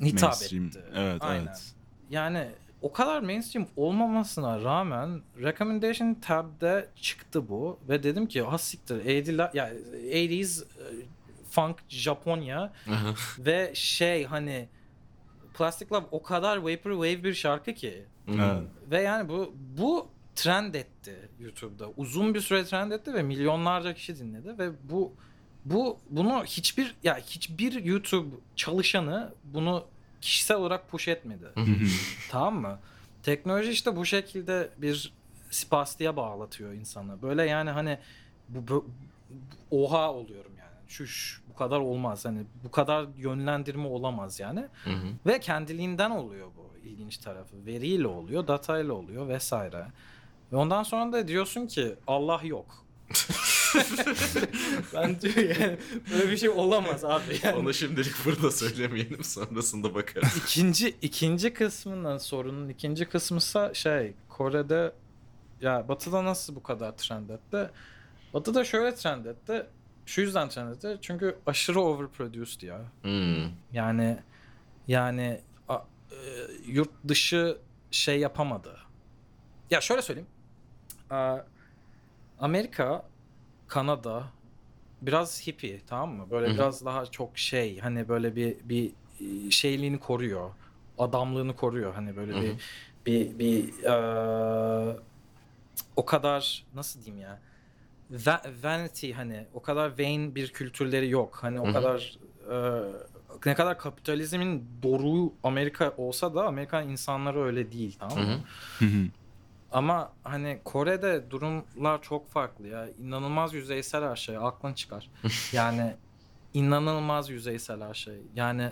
[0.01, 0.65] Hitap mainstream.
[0.65, 0.79] etti.
[0.95, 1.45] Evet Aynen.
[1.45, 1.73] evet.
[2.09, 2.47] Yani
[2.83, 9.57] o kadar mainstream olmamasına rağmen recommendation tab'de çıktı bu ve dedim ki ha siktir 80'ler
[9.57, 10.67] ya 80s e,
[11.49, 12.73] funk Japonya
[13.39, 14.69] ve şey hani
[15.53, 18.31] Plastic Love o kadar vaporwave bir şarkı ki hı.
[18.31, 18.91] Evet.
[18.91, 21.89] ve yani bu bu trend etti YouTube'da.
[21.97, 25.13] Uzun bir süre trend etti ve milyonlarca kişi dinledi ve bu
[25.65, 29.85] bu bunu hiçbir ya hiçbir YouTube çalışanı bunu
[30.23, 31.45] kişisel olarak push etmedi.
[32.29, 32.79] Tamam mı?
[33.23, 35.13] Teknoloji işte bu şekilde bir
[35.51, 37.21] spastiğe bağlatıyor insanı.
[37.21, 37.97] Böyle yani hani
[38.49, 38.85] bu, bu-
[39.71, 40.69] oha oluyorum yani.
[40.87, 42.25] Şuş bu kadar olmaz.
[42.25, 44.59] Hani bu kadar yönlendirme olamaz yani.
[44.83, 45.07] Hı hı.
[45.25, 47.65] Ve kendiliğinden oluyor bu ilginç tarafı.
[47.65, 49.85] Veriyle oluyor, datayla oluyor vesaire.
[50.51, 52.85] Ve ondan sonra da diyorsun ki Allah yok.
[54.93, 55.77] ben diyor yani
[56.11, 57.39] böyle bir şey olamaz abi.
[57.43, 57.55] Yani.
[57.55, 60.37] Onu şimdilik burada söylemeyelim sonrasında bakarız.
[60.37, 64.93] İkinci ikinci kısmından sorunun ikinci kısmısa şey Kore'de
[65.61, 67.69] ya Batı'da nasıl bu kadar trend etti?
[68.33, 69.65] Batı'da şöyle trend etti.
[70.05, 70.97] Şu yüzden trend etti.
[71.01, 72.81] Çünkü aşırı overproduced ya.
[73.01, 73.51] Hmm.
[73.73, 74.17] Yani
[74.87, 75.81] yani a-
[76.11, 76.15] e,
[76.67, 77.57] yurt dışı
[77.91, 78.77] şey yapamadı.
[79.71, 80.29] Ya şöyle söyleyeyim.
[81.09, 81.37] A,
[82.39, 83.05] Amerika,
[83.73, 84.23] Kanada
[85.01, 86.31] biraz hippie tamam mı?
[86.31, 86.55] Böyle Hı hı.
[86.55, 88.93] biraz daha çok şey hani böyle bir bir
[89.51, 90.51] şeyliğini koruyor.
[90.97, 91.93] Adamlığını koruyor.
[91.93, 92.55] Hani böyle Hı bir
[93.05, 94.97] bir bir e,
[95.95, 97.41] o kadar nasıl diyeyim ya?
[98.11, 101.39] Va- vanity hani o kadar vain bir kültürleri yok.
[101.41, 101.73] Hani o Hı hı.
[101.73, 102.17] kadar
[102.51, 102.55] e,
[103.45, 108.45] ne kadar kapitalizmin doruğu Amerika olsa da Amerikan insanları öyle değil tamam Hı mı?
[108.79, 109.09] hı.
[109.73, 112.89] Ama hani Kore'de durumlar çok farklı ya.
[112.89, 114.37] İnanılmaz yüzeysel her şey.
[114.37, 115.09] Aklın çıkar.
[115.53, 115.95] Yani
[116.53, 118.17] inanılmaz yüzeysel her şey.
[118.35, 118.71] Yani e,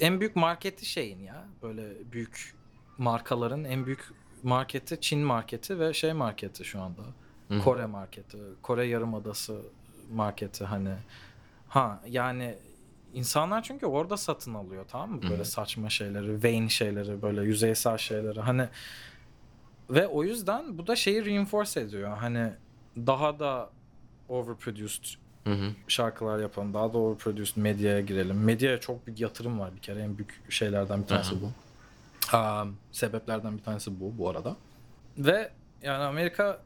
[0.00, 1.44] en büyük marketi şeyin ya.
[1.62, 2.54] Böyle büyük
[2.98, 4.12] markaların en büyük
[4.42, 7.02] marketi Çin marketi ve şey marketi şu anda.
[7.48, 7.58] Hı.
[7.58, 8.38] Kore marketi.
[8.62, 9.60] Kore Yarımadası
[10.12, 10.94] marketi hani.
[11.68, 12.54] Ha yani
[13.14, 15.22] insanlar çünkü orada satın alıyor tamam mı?
[15.22, 15.44] Böyle hı.
[15.44, 18.40] saçma şeyleri, vain şeyleri, böyle yüzeysel şeyleri.
[18.40, 18.68] Hani
[19.90, 22.16] ve o yüzden bu da şeyi reinforce ediyor.
[22.16, 22.52] Hani
[22.96, 23.70] daha da
[24.28, 25.04] overproduced
[25.44, 25.70] Hı hı.
[25.88, 26.74] şarkılar yapalım.
[26.74, 28.44] Daha da overproduced medyaya girelim.
[28.44, 30.00] Medyaya çok büyük yatırım var bir kere.
[30.00, 31.40] En büyük şeylerden bir tanesi Aha.
[31.42, 31.50] bu.
[32.36, 34.56] Um, sebeplerden bir tanesi bu bu arada.
[35.18, 35.50] Ve
[35.82, 36.62] yani Amerika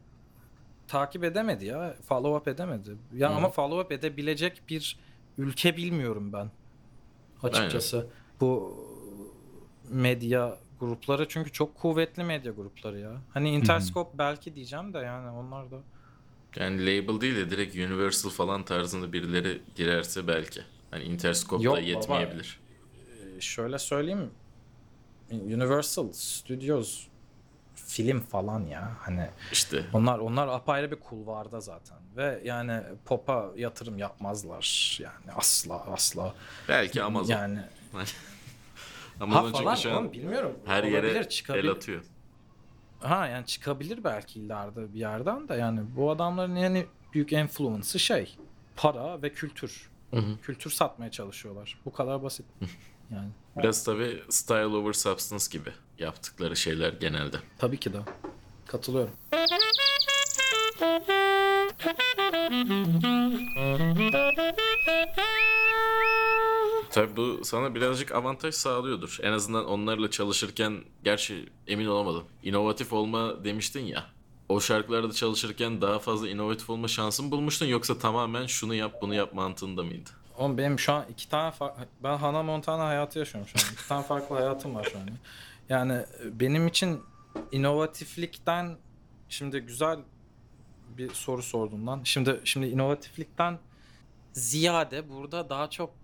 [0.87, 1.95] takip edemedi ya.
[2.07, 2.91] Follow up edemedi.
[3.15, 3.35] Ya Hı.
[3.35, 4.97] ama follow up edebilecek bir
[5.37, 6.51] ülke bilmiyorum ben.
[7.43, 8.07] Açıkçası.
[8.41, 8.77] Bu
[9.89, 10.57] medya
[10.87, 13.11] grupları çünkü çok kuvvetli medya grupları ya.
[13.33, 15.75] Hani Interscope belki diyeceğim de yani onlar da
[16.55, 20.61] Yani label değil de direkt Universal falan tarzında birileri girerse belki.
[20.91, 21.85] Hani Interscope Yok da baba.
[21.87, 22.59] yetmeyebilir.
[23.37, 24.31] Ee, şöyle söyleyeyim
[25.31, 27.07] Universal Studios
[27.75, 33.97] film falan ya hani İşte onlar onlar apayrı bir kulvarda zaten ve yani pop'a yatırım
[33.97, 36.33] yapmazlar yani asla asla
[36.69, 37.33] belki Amazon.
[37.33, 37.59] yani
[39.19, 41.63] Amazon ha çünkü falan şu an oğlum bilmiyorum her Olabilir, yere çıkabilir.
[41.63, 42.03] el atıyor.
[42.99, 48.35] ha yani çıkabilir belki ileride bir yerden de yani bu adamların yani büyük influence'ı şey
[48.75, 50.37] para ve kültür Hı hı.
[50.41, 52.45] kültür satmaya çalışıyorlar bu kadar basit
[53.11, 57.37] yani Biraz tabii style over substance gibi yaptıkları şeyler genelde.
[57.57, 57.97] tabii ki de
[58.67, 59.13] katılıyorum
[66.93, 69.17] Tabii bu sana birazcık avantaj sağlıyordur.
[69.21, 72.23] En azından onlarla çalışırken gerçi emin olamadım.
[72.43, 74.05] İnovatif olma demiştin ya.
[74.49, 79.33] O şarkılarda çalışırken daha fazla inovatif olma şansın bulmuştun yoksa tamamen şunu yap bunu yap
[79.33, 80.09] mantığında mıydı?
[80.37, 83.73] Oğlum benim şu an iki tane fa- ben Hannah Montana hayatı yaşıyorum şu an.
[83.73, 85.09] İki tane farklı hayatım var şu an.
[85.69, 87.01] Yani e, benim için
[87.51, 88.77] inovatiflikten
[89.29, 89.99] şimdi güzel
[90.97, 92.01] bir soru sordum lan.
[92.03, 93.59] Şimdi şimdi inovatiflikten
[94.33, 96.02] ziyade burada daha çok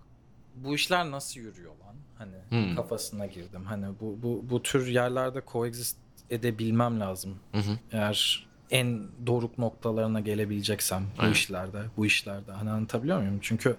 [0.64, 1.96] bu işler nasıl yürüyor lan?
[2.18, 2.76] Hani Hmm.
[2.76, 3.66] kafasına girdim.
[3.66, 5.98] Hani bu bu bu tür yerlerde coexist
[6.30, 7.36] edebilmem lazım.
[7.52, 7.78] Hı hı.
[7.92, 11.34] Eğer en doruk noktalarına gelebileceksem bu Aynen.
[11.34, 12.52] işlerde, bu işlerde.
[12.52, 13.40] Hani anlatabiliyor muyum?
[13.42, 13.76] Çünkü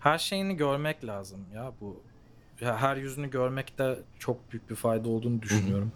[0.00, 2.02] her şeyini görmek lazım ya bu.
[2.60, 5.92] Ya her yüzünü görmekte çok büyük bir fayda olduğunu düşünüyorum.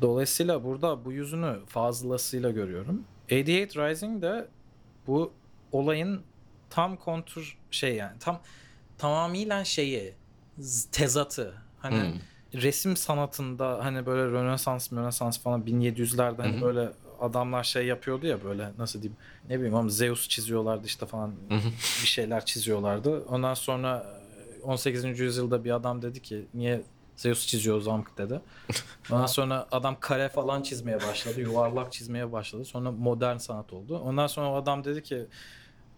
[0.00, 3.04] Dolayısıyla burada bu yüzünü fazlasıyla görüyorum.
[3.28, 4.48] 88 Rising de
[5.06, 5.32] bu
[5.72, 6.22] olayın
[6.70, 8.40] tam kontur şey yani tam
[8.98, 10.14] tamamıyla şeyi
[10.92, 11.54] tezatı.
[11.78, 12.62] Hani Hmm.
[12.62, 16.60] resim sanatında hani böyle Rönesans, Rönesans falan 1700'lerde hani hı.
[16.62, 19.16] böyle adamlar şey yapıyordu ya böyle nasıl diyeyim
[19.48, 21.54] ne bileyim ama Zeus çiziyorlardı işte falan hı.
[22.02, 23.24] bir şeyler çiziyorlardı.
[23.28, 24.06] Ondan sonra
[24.62, 25.18] 18.
[25.20, 26.82] yüzyılda bir adam dedi ki niye
[27.16, 28.40] Zeus çiziyoruz amk dedi.
[29.10, 31.40] Ondan sonra adam kare falan çizmeye başladı.
[31.40, 32.64] Yuvarlak çizmeye başladı.
[32.64, 33.98] Sonra modern sanat oldu.
[33.98, 35.26] Ondan sonra o adam dedi ki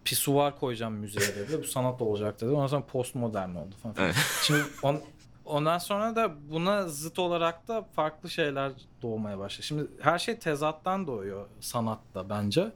[0.07, 1.59] pisuvar koyacağım müzeye dedi.
[1.59, 2.49] Bu sanat olacak dedi.
[2.49, 3.95] Ondan sonra postmodern oldu falan.
[3.99, 4.15] Evet.
[4.43, 5.01] Şimdi on,
[5.45, 9.65] ondan sonra da buna zıt olarak da farklı şeyler doğmaya başladı.
[9.65, 12.71] Şimdi her şey tezattan doğuyor sanatta bence.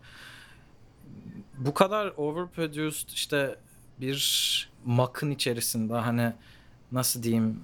[1.58, 3.56] Bu kadar overproduced işte
[4.02, 6.34] bir makın içerisinde hani
[6.92, 7.64] nasıl diyeyim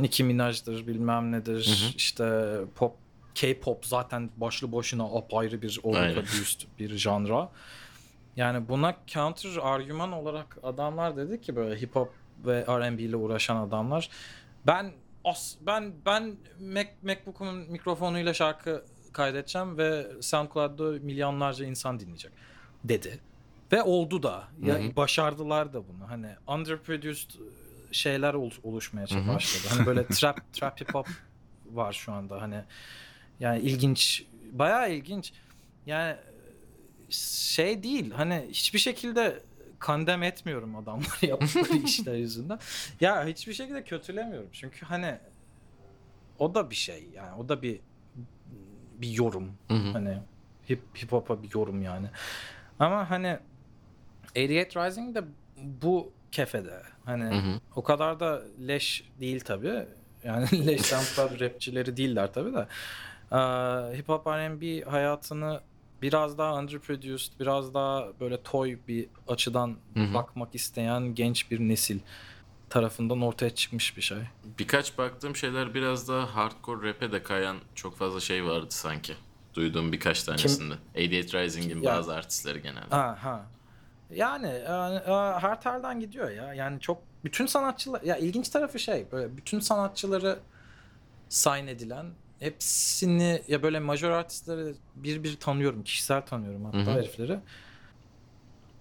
[0.00, 1.92] Nicki Minaj'dır bilmem nedir Hı hı.
[1.96, 2.92] işte pop
[3.34, 7.50] K-pop zaten başlı başına apayrı bir overproduced bir janra.
[8.40, 12.12] Yani buna counter argüman olarak adamlar dedi ki böyle hip hop
[12.46, 14.10] ve R&B ile uğraşan adamlar
[14.66, 14.92] ben
[15.24, 22.32] as ben ben Mac, MacBook'umun mikrofonuyla şarkı kaydedeceğim ve SoundCloud'da milyonlarca insan dinleyecek
[22.84, 23.18] dedi.
[23.72, 24.48] Ve oldu da.
[24.62, 24.96] Ya Hı hı.
[24.96, 26.08] başardılar da bunu.
[26.08, 27.30] Hani underproduced
[27.92, 29.74] şeyler ol- oluşmaya başladı.
[29.74, 31.08] Hani böyle trap trap hip hop
[31.72, 32.42] var şu anda.
[32.42, 32.64] Hani
[33.40, 35.32] yani ilginç, bayağı ilginç.
[35.86, 36.16] Yani
[37.10, 38.10] şey değil.
[38.10, 39.42] Hani hiçbir şekilde
[39.78, 42.58] kandem etmiyorum adamları yaptıkları işler yüzünden.
[43.00, 44.48] Ya hiçbir şekilde kötülemiyorum.
[44.52, 45.18] Çünkü hani
[46.38, 47.80] o da bir şey yani o da bir
[49.00, 49.52] bir yorum.
[49.68, 49.92] Hı hı.
[49.92, 50.18] Hani
[50.70, 52.06] hip hip hop'a bir yorum yani.
[52.78, 53.38] Ama hani
[54.34, 55.24] 88 Rising de
[55.56, 56.82] bu kefede.
[57.04, 57.60] Hani Hı hı.
[57.76, 59.86] o kadar da leş değil tabii.
[60.24, 62.66] Yani leş SoundCloud rapçileri değiller tabii de.
[63.32, 65.60] Ee, hip hop R&B hayatını
[66.02, 70.14] biraz daha underproduced, biraz daha böyle toy bir açıdan Hı hı.
[70.14, 71.98] bakmak isteyen genç bir nesil
[72.70, 74.18] tarafından ortaya çıkmış bir şey.
[74.58, 79.14] Birkaç baktığım şeyler biraz daha hardcore rap'e de kayan çok fazla şey vardı sanki.
[79.54, 80.74] Duyduğum birkaç tanesinde.
[80.94, 82.96] 88 Rising'in bazı artistleri genelde.
[82.96, 83.46] Ha ha.
[84.14, 84.72] Yani e,
[85.06, 86.54] e, her telden gidiyor ya.
[86.54, 90.38] Yani çok bütün sanatçılar ya ilginç tarafı şey böyle bütün sanatçıları
[91.28, 92.06] sign edilen
[92.40, 95.82] hepsini ya böyle major artistleri bir bir tanıyorum.
[95.84, 96.90] Kişisel tanıyorum hatta Hı hı.
[96.90, 97.38] herifleri.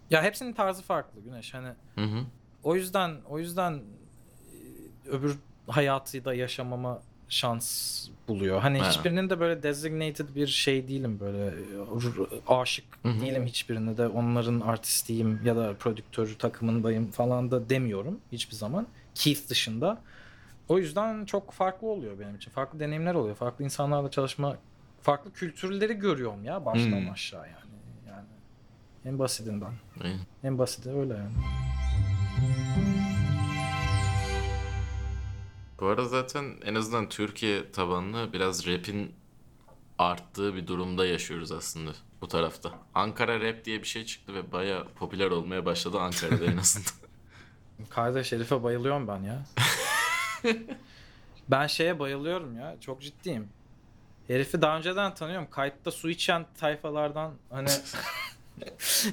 [0.09, 1.53] Ya hepsinin tarzı farklı Güneş.
[1.53, 2.23] Hani Hı hı.
[2.63, 5.35] o yüzden o yüzden e, öbür
[5.67, 8.61] hayatı da yaşamama şans buluyor.
[8.61, 8.89] Hani Ha.
[8.89, 11.53] hiçbirinin de böyle designated bir şey değilim böyle e,
[12.47, 13.21] aşık Hı hı.
[13.21, 18.87] değilim hiçbirine de onların artistiyim ya da prodüktör takımındayım falan da demiyorum hiçbir zaman.
[19.15, 20.01] Keith dışında.
[20.69, 22.51] O yüzden çok farklı oluyor benim için.
[22.51, 23.35] Farklı deneyimler oluyor.
[23.35, 24.57] Farklı insanlarla çalışma,
[25.01, 27.09] farklı kültürleri görüyorum ya baştan Hmm.
[27.11, 27.71] aşağı yani.
[28.07, 28.25] Yani
[29.05, 29.71] en basitinden.
[30.03, 30.15] İyi.
[30.43, 31.31] En basiti öyle yani.
[35.79, 39.11] Bu arada zaten en azından Türkiye tabanlı biraz rap'in
[39.97, 42.71] arttığı bir durumda yaşıyoruz aslında bu tarafta.
[42.95, 46.91] Ankara rap diye bir şey çıktı ve baya popüler olmaya başladı Ankara'da en azından.
[47.89, 49.45] Kardeş herife bayılıyorum ben ya.
[51.49, 52.75] ben şeye bayılıyorum ya.
[52.81, 53.49] Çok ciddiyim.
[54.27, 55.47] Herifi daha önceden tanıyorum.
[55.51, 57.69] Kayıtta su içen tayfalardan hani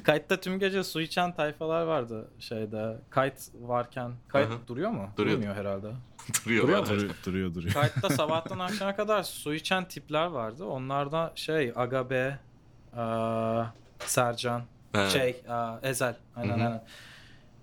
[0.04, 2.96] Kayıtta tüm gece su içen tayfalar vardı şeyde.
[3.10, 4.12] Kayıt varken.
[4.28, 4.68] Kayıt hı.
[4.68, 5.10] duruyor mu?
[5.16, 5.36] Duruyor.
[5.36, 5.86] Durmuyor herhalde.
[6.44, 6.88] Duruyor Duruyor bana.
[6.88, 7.54] Duruyor duruyor.
[7.54, 7.74] duruyor.
[7.74, 10.64] Kayıtta sabahtan akşama kadar su içen tipler vardı.
[10.64, 12.38] Onlardan şey Agabe,
[12.96, 13.64] eee,
[13.98, 14.62] Sercan,
[14.92, 15.10] He.
[15.10, 16.16] şey eee, Ezel.
[16.36, 16.84] Aynen aynen.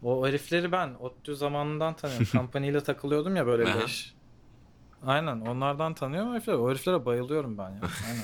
[0.03, 2.27] O herifleri ben ODTÜ zamanından tanıyorum.
[2.31, 3.79] Kampanyayla takılıyordum ya böyle Aha.
[3.79, 4.13] leş.
[5.05, 6.55] Aynen onlardan tanıyorum o herifleri.
[6.55, 7.79] O heriflere bayılıyorum ben ya.
[8.07, 8.23] Aynen.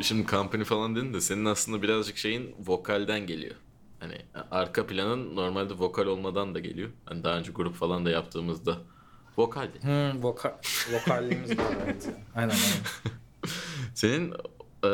[0.00, 3.54] Şimdi company falan dedin de senin aslında birazcık şeyin vokalden geliyor.
[4.00, 4.14] Hani
[4.50, 6.90] arka planın normalde vokal olmadan da geliyor.
[7.04, 8.78] Hani daha önce grup falan da yaptığımızda
[9.38, 9.82] vokaldi.
[9.82, 10.60] Hmm, voka
[10.92, 12.08] vokalliğimiz var evet.
[12.34, 13.18] Aynen aynen.
[13.98, 14.34] Senin
[14.84, 14.90] e,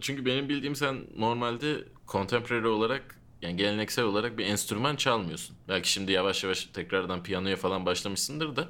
[0.00, 5.56] çünkü benim bildiğim sen normalde contemporary olarak yani geleneksel olarak bir enstrüman çalmıyorsun.
[5.68, 8.68] Belki şimdi yavaş yavaş tekrardan piyanoya falan başlamışsındır da.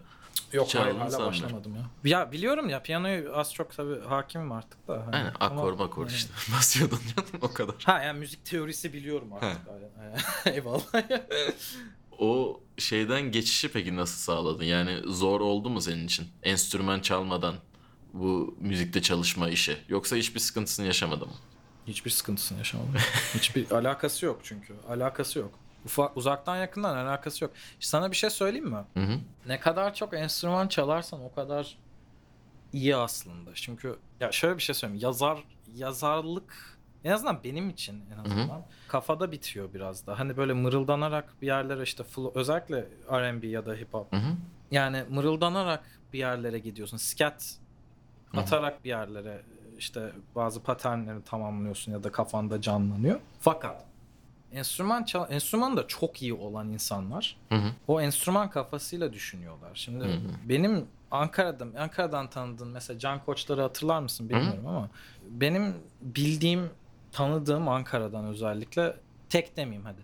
[0.52, 1.26] Yok hayır hala sandım.
[1.28, 2.10] başlamadım ya.
[2.10, 5.02] Ya biliyorum ya piyanoyu az çok tabii hakimim artık da.
[5.06, 6.14] Hani, Aynen ama- akor makor Aynen.
[6.14, 6.32] işte.
[6.56, 7.74] Basıyordun canım o kadar.
[7.84, 9.60] Ha yani müzik teorisi biliyorum artık.
[10.46, 10.82] Eyvallah.
[12.18, 14.64] O şeyden geçişi peki nasıl sağladın?
[14.64, 16.26] Yani zor oldu mu senin için?
[16.42, 17.54] Enstrüman çalmadan
[18.20, 19.78] bu müzikte çalışma işi.
[19.88, 21.34] Yoksa hiçbir sıkıntısını yaşamadın mı?
[21.86, 22.94] Hiçbir sıkıntısını yaşamadım.
[23.34, 24.74] Hiçbir alakası yok çünkü.
[24.88, 25.50] Alakası yok.
[25.84, 27.52] Ufak, uzaktan yakından alakası yok.
[27.80, 28.84] Sana bir şey söyleyeyim mi?
[28.94, 29.20] Hı hı.
[29.46, 31.78] Ne kadar çok enstrüman çalarsan o kadar
[32.72, 33.50] iyi aslında.
[33.54, 35.02] Çünkü ya şöyle bir şey söyleyeyim.
[35.02, 40.18] Yazar yazarlık en azından benim için en azından kafada bitiyor biraz da.
[40.18, 44.12] Hani böyle mırıldanarak bir yerlere işte flow, özellikle R&B ya da hip hop.
[44.12, 44.36] Hı hı.
[44.70, 46.96] Yani mırıldanarak bir yerlere gidiyorsun.
[46.96, 47.65] Hı hı.
[48.40, 49.42] Atarak bir yerlere
[49.78, 53.20] işte bazı paternleri tamamlıyorsun ya da kafanda canlanıyor.
[53.40, 53.84] Fakat
[54.52, 57.68] enstrüman çal enstrüman da çok iyi olan insanlar Hı hı.
[57.88, 59.70] o enstrüman kafasıyla düşünüyorlar.
[59.74, 60.18] Şimdi Hı hı.
[60.48, 64.88] benim Ankara'da Ankara'dan tanıdığın mesela Can Koçları hatırlar mısın bilmiyorum ama
[65.30, 66.70] benim bildiğim
[67.12, 68.96] tanıdığım Ankara'dan özellikle
[69.28, 70.00] tek demeyeyim hadi.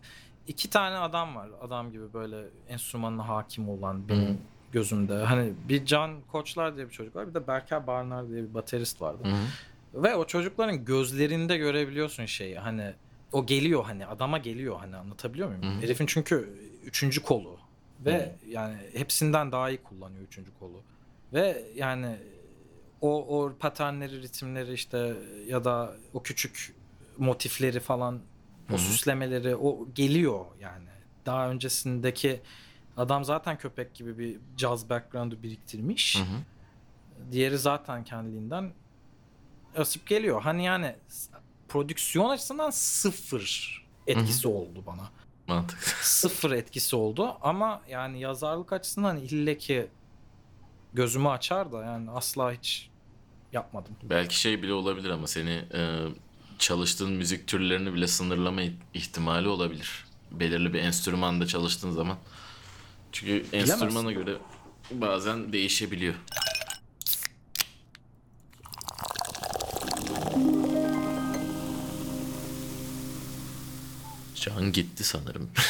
[0.49, 1.49] İki tane adam var.
[1.63, 4.37] Adam gibi böyle enstrümanına hakim olan benim Hı.
[4.73, 5.15] Gözümde.
[5.15, 7.29] Hani bir Can Koçlar diye bir çocuk var.
[7.29, 9.23] Bir de Berker Barnar diye bir baterist vardı.
[9.25, 10.03] Hı hı.
[10.03, 12.59] Ve o çocukların gözlerinde görebiliyorsun şeyi.
[12.59, 12.93] Hani
[13.33, 15.63] o geliyor hani adama geliyor hani anlatabiliyor muyum?
[15.63, 15.83] Hı hı.
[15.83, 16.49] Herifin çünkü
[16.85, 17.59] üçüncü kolu.
[18.05, 20.83] Ve yani hepsinden daha iyi kullanıyor üçüncü kolu.
[21.33, 22.17] Ve yani
[23.01, 25.15] o, o paternleri, ritimleri işte
[25.47, 26.75] ya da o küçük
[27.19, 28.79] motifleri falan Hı o hı.
[28.79, 30.89] süslemeleri o geliyor yani.
[31.27, 32.41] Daha öncesindeki
[32.97, 36.17] Adam zaten köpek gibi bir jazz background'u biriktirmiş.
[36.19, 37.33] Hı hı.
[37.33, 38.73] Diğeri zaten kendiliğinden
[39.77, 40.43] asıp geliyor.
[40.43, 40.97] Hani yani
[41.69, 45.11] prodüksiyon açısından sıfır etkisi oldu bana.
[45.49, 45.83] Mantıklı.
[46.03, 49.87] Sıfır etkisi oldu ama yani yazarlık açısından ille ki
[50.93, 52.91] gözümü açar da yani asla hiç
[53.53, 53.97] yapmadım.
[54.03, 55.99] Belki şey bile olabilir ama seni e,
[56.59, 60.05] çalıştığın müzik türlerini bile sınırlama ih- ihtimali olabilir.
[60.31, 62.17] Belirli bir enstrümanda çalıştığın zaman.
[63.13, 64.37] Çünkü enstrümana göre
[64.91, 66.15] bazen değişebiliyor.
[74.35, 75.51] Can gitti sanırım.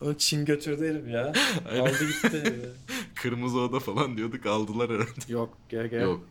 [0.00, 1.32] O Çin götürdü herif ya.
[1.82, 2.60] Aldı gitti.
[3.14, 5.10] Kırmızı oda falan diyorduk aldılar herhalde.
[5.28, 6.00] Yok gel gel.
[6.02, 6.24] Yok.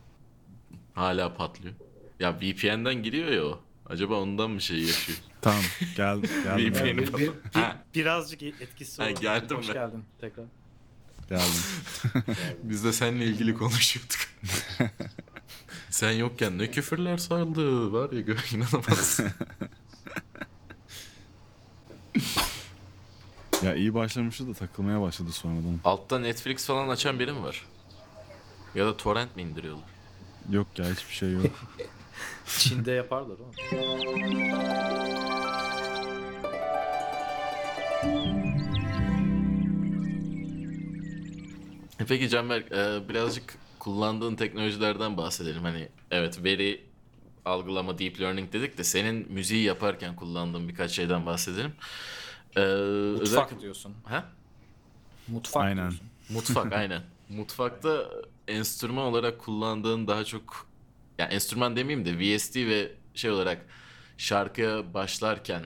[0.93, 1.75] Hala patlıyor.
[2.19, 3.59] Ya VPN'den giriyor ya o.
[3.89, 5.17] Acaba ondan mı şey yaşıyor?
[5.41, 5.61] Tamam
[5.95, 6.73] geldim geldim.
[6.73, 6.85] VPN.
[6.87, 7.83] Yani bir- bir- bir- Ha.
[7.95, 9.21] birazcık etkisi Ha, oldu.
[9.21, 9.73] geldim Hoş ben.
[9.73, 10.45] geldin tekrar.
[11.29, 11.63] geldim.
[12.63, 14.19] Biz de seninle ilgili konuşuyorduk.
[15.89, 19.27] Sen yokken ne küfürler sarıldı var ya inanamazsın.
[23.63, 25.79] Ya iyi başlamıştı da takılmaya başladı sonradan.
[25.83, 27.65] Altta Netflix falan açan biri mi var?
[28.75, 29.83] Ya da torrent mi indiriyorlar?
[30.49, 31.45] Yok ya hiçbir şey yok.
[32.57, 33.51] Çin'de yaparlar o.
[41.99, 45.61] E Peki Canberk e, birazcık kullandığın teknolojilerden bahsedelim.
[45.61, 46.83] Hani evet veri
[47.45, 51.73] algılama deep learning dedik de senin müziği yaparken kullandığın birkaç şeyden bahsedelim.
[52.55, 53.93] E, Mutfak özellikle- diyorsun.
[54.03, 54.25] Ha?
[55.27, 55.77] Mutfak Aynen.
[55.91, 56.07] diyorsun.
[56.29, 57.01] Mutfak aynen.
[57.29, 58.09] Mutfakta
[58.47, 60.67] enstrüman olarak kullandığın daha çok
[61.17, 63.65] yani enstrüman demeyeyim de VST ve şey olarak
[64.17, 65.61] şarkıya başlarken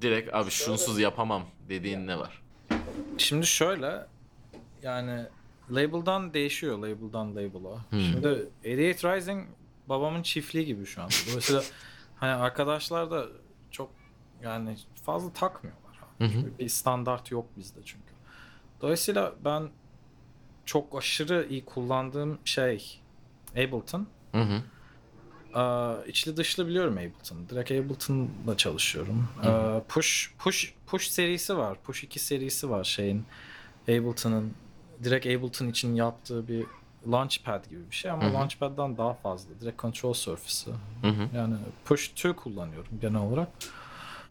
[0.00, 2.42] direkt abi şunsuz yapamam dediğin ne var?
[3.18, 4.06] Şimdi şöyle
[4.82, 5.26] yani
[5.70, 7.90] label'dan değişiyor label'dan label'a.
[7.90, 8.00] Hmm.
[8.00, 9.48] Şimdi 88 Rising
[9.88, 11.10] babamın çiftliği gibi şu an.
[11.28, 11.62] Dolayısıyla
[12.16, 13.26] hani arkadaşlar da
[13.70, 13.90] çok
[14.42, 15.96] yani fazla takmıyorlar.
[16.18, 16.58] Hı hı.
[16.58, 18.14] Bir standart yok bizde çünkü.
[18.80, 19.68] Dolayısıyla ben
[20.64, 23.00] çok aşırı iyi kullandığım şey
[23.52, 24.06] Ableton.
[24.32, 24.62] Hı hı.
[26.06, 27.48] İçli dışlı biliyorum Ableton.
[27.48, 29.28] Direkt Ableton'la çalışıyorum.
[29.42, 31.78] Aa, push Push Push serisi var.
[31.82, 33.24] Push 2 serisi var şeyin
[33.82, 34.52] Ableton'ın
[35.04, 36.66] direkt Ableton için yaptığı bir
[37.12, 38.34] Launchpad gibi bir şey ama Hı hı.
[38.34, 39.60] Launchpad'dan daha fazla.
[39.60, 40.74] Direkt Control Surface'ı.
[41.02, 41.28] Hı hı.
[41.36, 43.48] Yani Push 2 kullanıyorum genel olarak.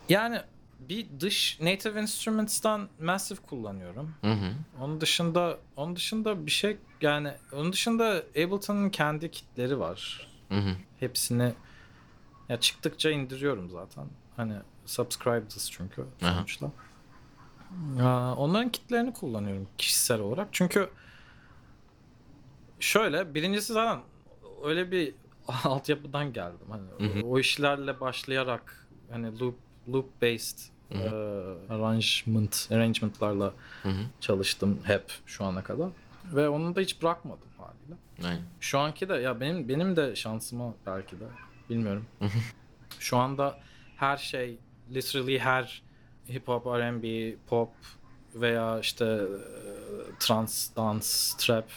[0.09, 0.41] Yani
[0.79, 4.15] bir dış Native Instruments'tan Massive kullanıyorum.
[4.21, 4.51] Hı hı.
[4.81, 10.75] Onun dışında onun dışında bir şey yani onun dışında Ableton'ın kendi kitleri var Hı hı.
[10.99, 11.53] hepsini
[12.49, 14.05] ya çıktıkça indiriyorum zaten.
[14.35, 14.53] Hani
[14.85, 16.35] subscribed'ız çünkü Aha.
[16.35, 16.71] sonuçta.
[17.99, 20.47] Ya, onların kitlerini kullanıyorum kişisel olarak.
[20.51, 20.89] Çünkü
[22.79, 24.03] şöyle birincisi zaten
[24.63, 25.13] öyle bir
[25.63, 26.67] altyapıdan geldim.
[26.69, 27.23] Hani Hı hı.
[27.25, 29.55] o işlerle başlayarak hani loop
[29.93, 30.59] loop based
[30.91, 31.03] Hı hı.
[31.69, 34.03] e, arrangement arrangement'larla Hı hı.
[34.21, 35.89] çalıştım hep şu ana kadar
[36.33, 37.95] ve onu da hiç bırakmadım haliyle.
[38.23, 38.41] Aynen.
[38.59, 41.25] Şu anki de ya benim benim de şansıma belki de
[41.69, 42.05] bilmiyorum.
[42.99, 43.59] Şu anda
[43.97, 44.57] her şey
[44.93, 45.83] literally her
[46.29, 47.69] hip hop, R&B, pop
[48.35, 49.27] veya işte e,
[50.19, 51.07] trance, dance,
[51.37, 51.69] trap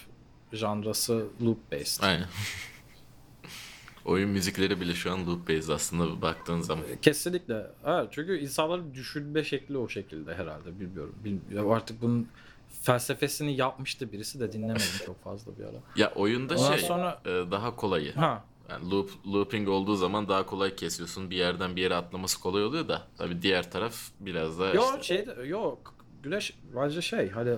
[0.52, 2.02] janrası loop based.
[2.02, 2.26] Aynen.
[4.04, 6.84] Oyun müzikleri bile şu an loop based aslında baktığın zaman.
[7.02, 7.66] Kesinlikle.
[7.86, 11.14] Evet, çünkü insanların düşünme şekli o şekilde herhalde bilmiyorum.
[11.24, 12.28] Bil- artık bunun
[12.82, 15.76] felsefesini yapmıştı birisi de dinlemedim çok fazla bir ara.
[15.96, 18.14] Ya oyunda Ondan şey sonra- e, daha kolayı.
[18.14, 21.30] Ha, Yani loop, looping olduğu zaman daha kolay kesiyorsun.
[21.30, 23.02] Bir yerden bir yere atlaması kolay oluyor da.
[23.18, 25.24] Tabii diğer taraf biraz daha Yok işte.
[25.36, 27.54] şey yok güneş bence şey hani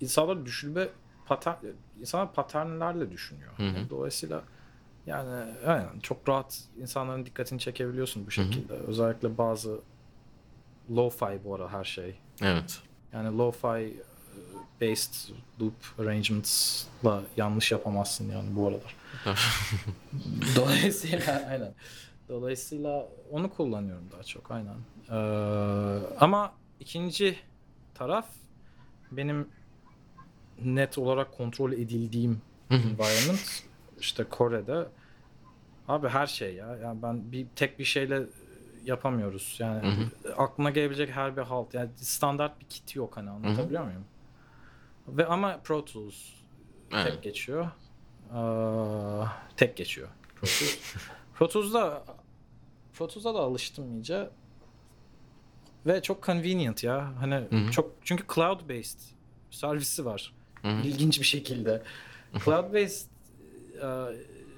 [0.00, 0.88] insanlar düşünme
[1.26, 1.56] patern
[2.00, 3.52] insanlar paternlerle düşünüyor.
[3.56, 3.90] Hı hı.
[3.90, 4.42] Dolayısıyla
[5.06, 8.30] yani aynen çok rahat insanların dikkatini çekebiliyorsun bu hı.
[8.32, 8.72] şekilde.
[8.72, 9.80] Özellikle bazı
[10.90, 12.18] lo-fi bu ara her şey.
[12.42, 12.78] Evet.
[13.14, 13.94] Yani lo-fi e,
[14.80, 15.14] based
[15.60, 18.96] loop arrangements'la yanlış yapamazsın yani bu aralar.
[20.56, 21.74] Dolayısıyla aynen.
[22.28, 24.74] Dolayısıyla onu kullanıyorum daha çok aynen.
[25.10, 25.14] Ee,
[26.20, 27.36] ama ikinci
[27.94, 28.26] taraf
[29.10, 29.48] benim
[30.64, 32.40] net olarak kontrol edildiğim
[32.70, 33.62] environment
[34.00, 34.86] işte Kore'de
[35.88, 36.76] abi her şey ya.
[36.76, 38.22] Yani ben bir tek bir şeyle
[38.84, 39.56] yapamıyoruz.
[39.58, 41.74] Yani Hı aklına gelebilecek her bir halt.
[41.74, 44.04] Yani standart bir kit yok hani anlatabiliyor muyum?
[45.08, 46.14] Ve ama Pro Tools
[46.92, 47.12] Evet.
[47.12, 47.70] tek geçiyor.
[48.34, 49.26] Ee,
[49.56, 50.08] tek geçiyor.
[50.34, 50.78] Pro Tools.
[51.34, 52.04] Pro Tools'da
[52.92, 54.30] Pro Tools'a da alıştım iyice.
[55.86, 57.12] Ve çok convenient ya.
[57.20, 57.70] Hani hı.
[57.70, 59.00] çok çünkü cloud based
[59.50, 60.32] servisi var.
[60.62, 60.82] Hı hı.
[60.82, 61.82] İlginç bir şekilde.
[62.44, 63.10] Cloud based
[63.82, 63.86] e,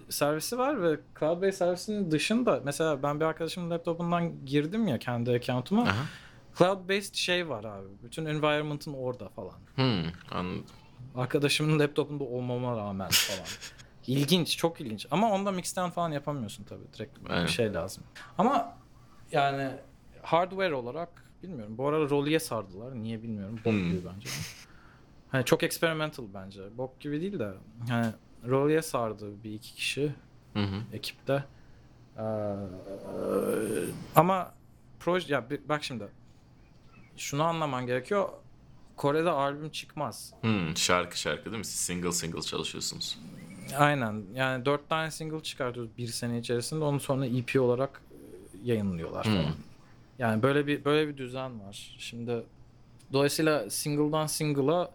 [0.08, 5.30] servisi var ve cloud based servisinin dışında mesela ben bir arkadaşımın laptopundan girdim ya kendi
[5.32, 5.82] account'uma.
[5.82, 6.04] Aha.
[6.58, 7.86] Cloud based şey var abi.
[8.02, 9.54] Bütün environment'ın orada falan.
[9.74, 10.64] Hmm, anladım.
[11.16, 13.46] Arkadaşımın laptopunda olmama rağmen falan.
[14.06, 15.06] İlginç, çok ilginç.
[15.10, 16.92] Ama onda mixten falan yapamıyorsun tabii.
[16.94, 17.46] Direkt Aynen.
[17.46, 18.04] bir şey lazım.
[18.38, 18.76] Ama
[19.32, 19.70] yani
[20.22, 21.78] hardware olarak bilmiyorum.
[21.78, 22.94] Bu arada Rolly'e sardılar.
[22.94, 23.58] Niye bilmiyorum.
[23.64, 23.88] Bok Hmm.
[23.88, 24.28] gibi bence.
[25.28, 26.78] Hani çok experimental bence.
[26.78, 27.52] Bok gibi değil de
[27.88, 28.06] hani
[28.48, 30.12] Rolly'e sardı bir iki kişi
[30.54, 30.76] Hı hı.
[30.92, 31.44] ekipte.
[32.18, 32.22] Ee,
[34.16, 34.54] ama
[35.00, 36.08] proje ya bak şimdi
[37.16, 38.28] şunu anlaman gerekiyor.
[38.96, 40.32] Kore'de albüm çıkmaz.
[40.40, 41.64] Hmm, şarkı şarkı değil mi?
[41.64, 43.18] Siz single single çalışıyorsunuz.
[43.78, 44.22] Aynen.
[44.34, 46.84] Yani dört tane single çıkartıyoruz bir sene içerisinde.
[46.84, 48.16] Onu sonra EP olarak e,
[48.64, 49.32] yayınlıyorlar Hmm.
[49.34, 49.52] falan.
[50.18, 51.96] Yani böyle bir böyle bir düzen var.
[51.98, 52.42] Şimdi
[53.12, 54.90] dolayısıyla single'dan single'a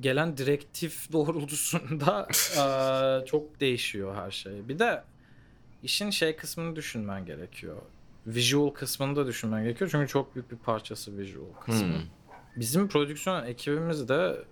[0.00, 4.68] gelen direktif doğrultusunda eee, çok değişiyor her şey.
[4.68, 5.04] Bir de
[5.82, 7.76] işin şey kısmını düşünmen gerekiyor.
[8.26, 9.90] Visual kısmını da düşünmen gerekiyor.
[9.90, 11.88] Çünkü çok büyük bir parçası visual kısmı.
[11.88, 12.02] Hmm.
[12.56, 14.44] Bizim prodüksiyon ekibimizde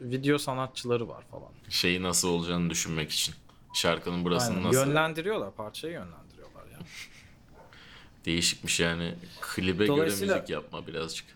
[0.00, 1.48] video sanatçıları var falan.
[1.68, 3.34] Şeyi nasıl olacağını düşünmek için.
[3.74, 4.68] Şarkının burasını Aynen.
[4.68, 4.86] nasıl...
[4.86, 6.84] Yönlendiriyorlar, parçayı yönlendiriyorlar yani.
[8.24, 9.14] Değişikmiş yani.
[9.40, 11.26] Klibe göre müzik yapma birazcık.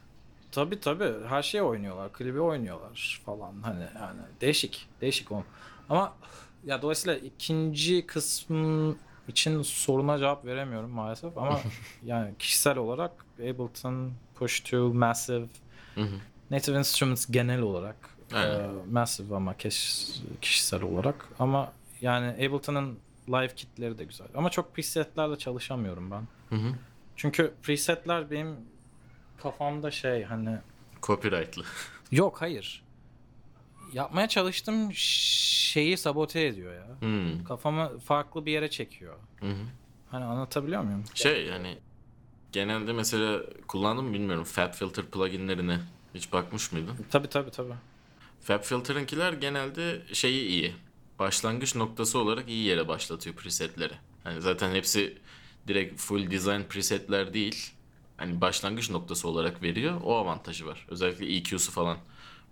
[0.55, 5.42] Tabii tabii her şeyi oynuyorlar, klibi oynuyorlar falan hani yani değişik, değişik o.
[5.88, 6.12] Ama
[6.66, 8.98] ya dolayısıyla ikinci kısmın
[9.28, 11.61] için soruna cevap veremiyorum maalesef ama
[12.05, 15.46] yani kişisel olarak Ableton, Push To, Massive.
[16.50, 17.96] Native Instruments genel olarak
[18.34, 18.61] Aynen.
[18.61, 22.98] e, Massive ama keş- kişisel olarak ama yani Ableton'ın
[23.28, 26.22] live kitleri de güzel ama çok presetlerle çalışamıyorum ben.
[26.48, 26.72] Hı hı.
[27.16, 28.57] Çünkü presetler benim
[29.43, 30.59] kafamda şey hani
[31.03, 31.64] Copyright'lı.
[32.12, 32.85] yok hayır.
[33.93, 36.87] Yapmaya çalıştığım şeyi sabote ediyor ya.
[37.01, 37.45] Hmm.
[37.45, 39.14] Kafamı farklı bir yere çekiyor.
[39.41, 39.64] Hı hı.
[40.11, 41.05] Hani anlatabiliyor muyum?
[41.14, 41.78] Şey yani
[42.53, 44.45] genelde mesela kullandım mı bilmiyorum.
[44.45, 45.80] Fab Filter pluginlerine
[46.14, 46.97] hiç bakmış mıydın?
[47.11, 47.74] Tabii tabii tabii.
[48.41, 50.74] Fab Filter'ınkiler genelde şeyi iyi.
[51.18, 53.93] Başlangıç noktası olarak iyi yere başlatıyor presetleri.
[54.24, 55.18] Yani zaten hepsi
[55.68, 57.72] direkt full design presetler değil.
[58.16, 60.00] Hani başlangıç noktası olarak veriyor.
[60.04, 60.86] O avantajı var.
[60.90, 61.96] Özellikle EQ'su falan.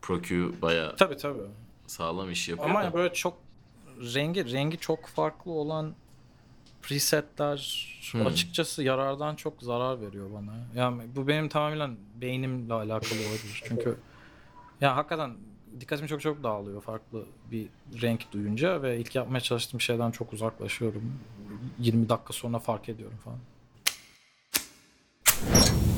[0.03, 1.43] Pro Q bayağı Tabii tabii.
[1.87, 2.71] sağlam iş yapıyor.
[2.71, 2.95] Ama da.
[2.95, 3.39] böyle çok
[4.15, 5.95] rengi rengi çok farklı olan
[6.83, 8.27] presetler Hmm.
[8.27, 10.53] açıkçası yarardan çok zarar veriyor bana.
[10.75, 13.63] Yani bu benim tamamen beynimle alakalı olabilir.
[13.65, 13.97] Çünkü
[14.81, 15.37] ya hakikaten
[15.81, 17.69] dikkatim çok çok dağılıyor farklı bir
[18.03, 21.21] renk duyunca ve ilk yapmaya çalıştığım şeyden çok uzaklaşıyorum.
[21.79, 23.39] 20 dakika sonra fark ediyorum falan.
[25.45, 25.92] Thank you.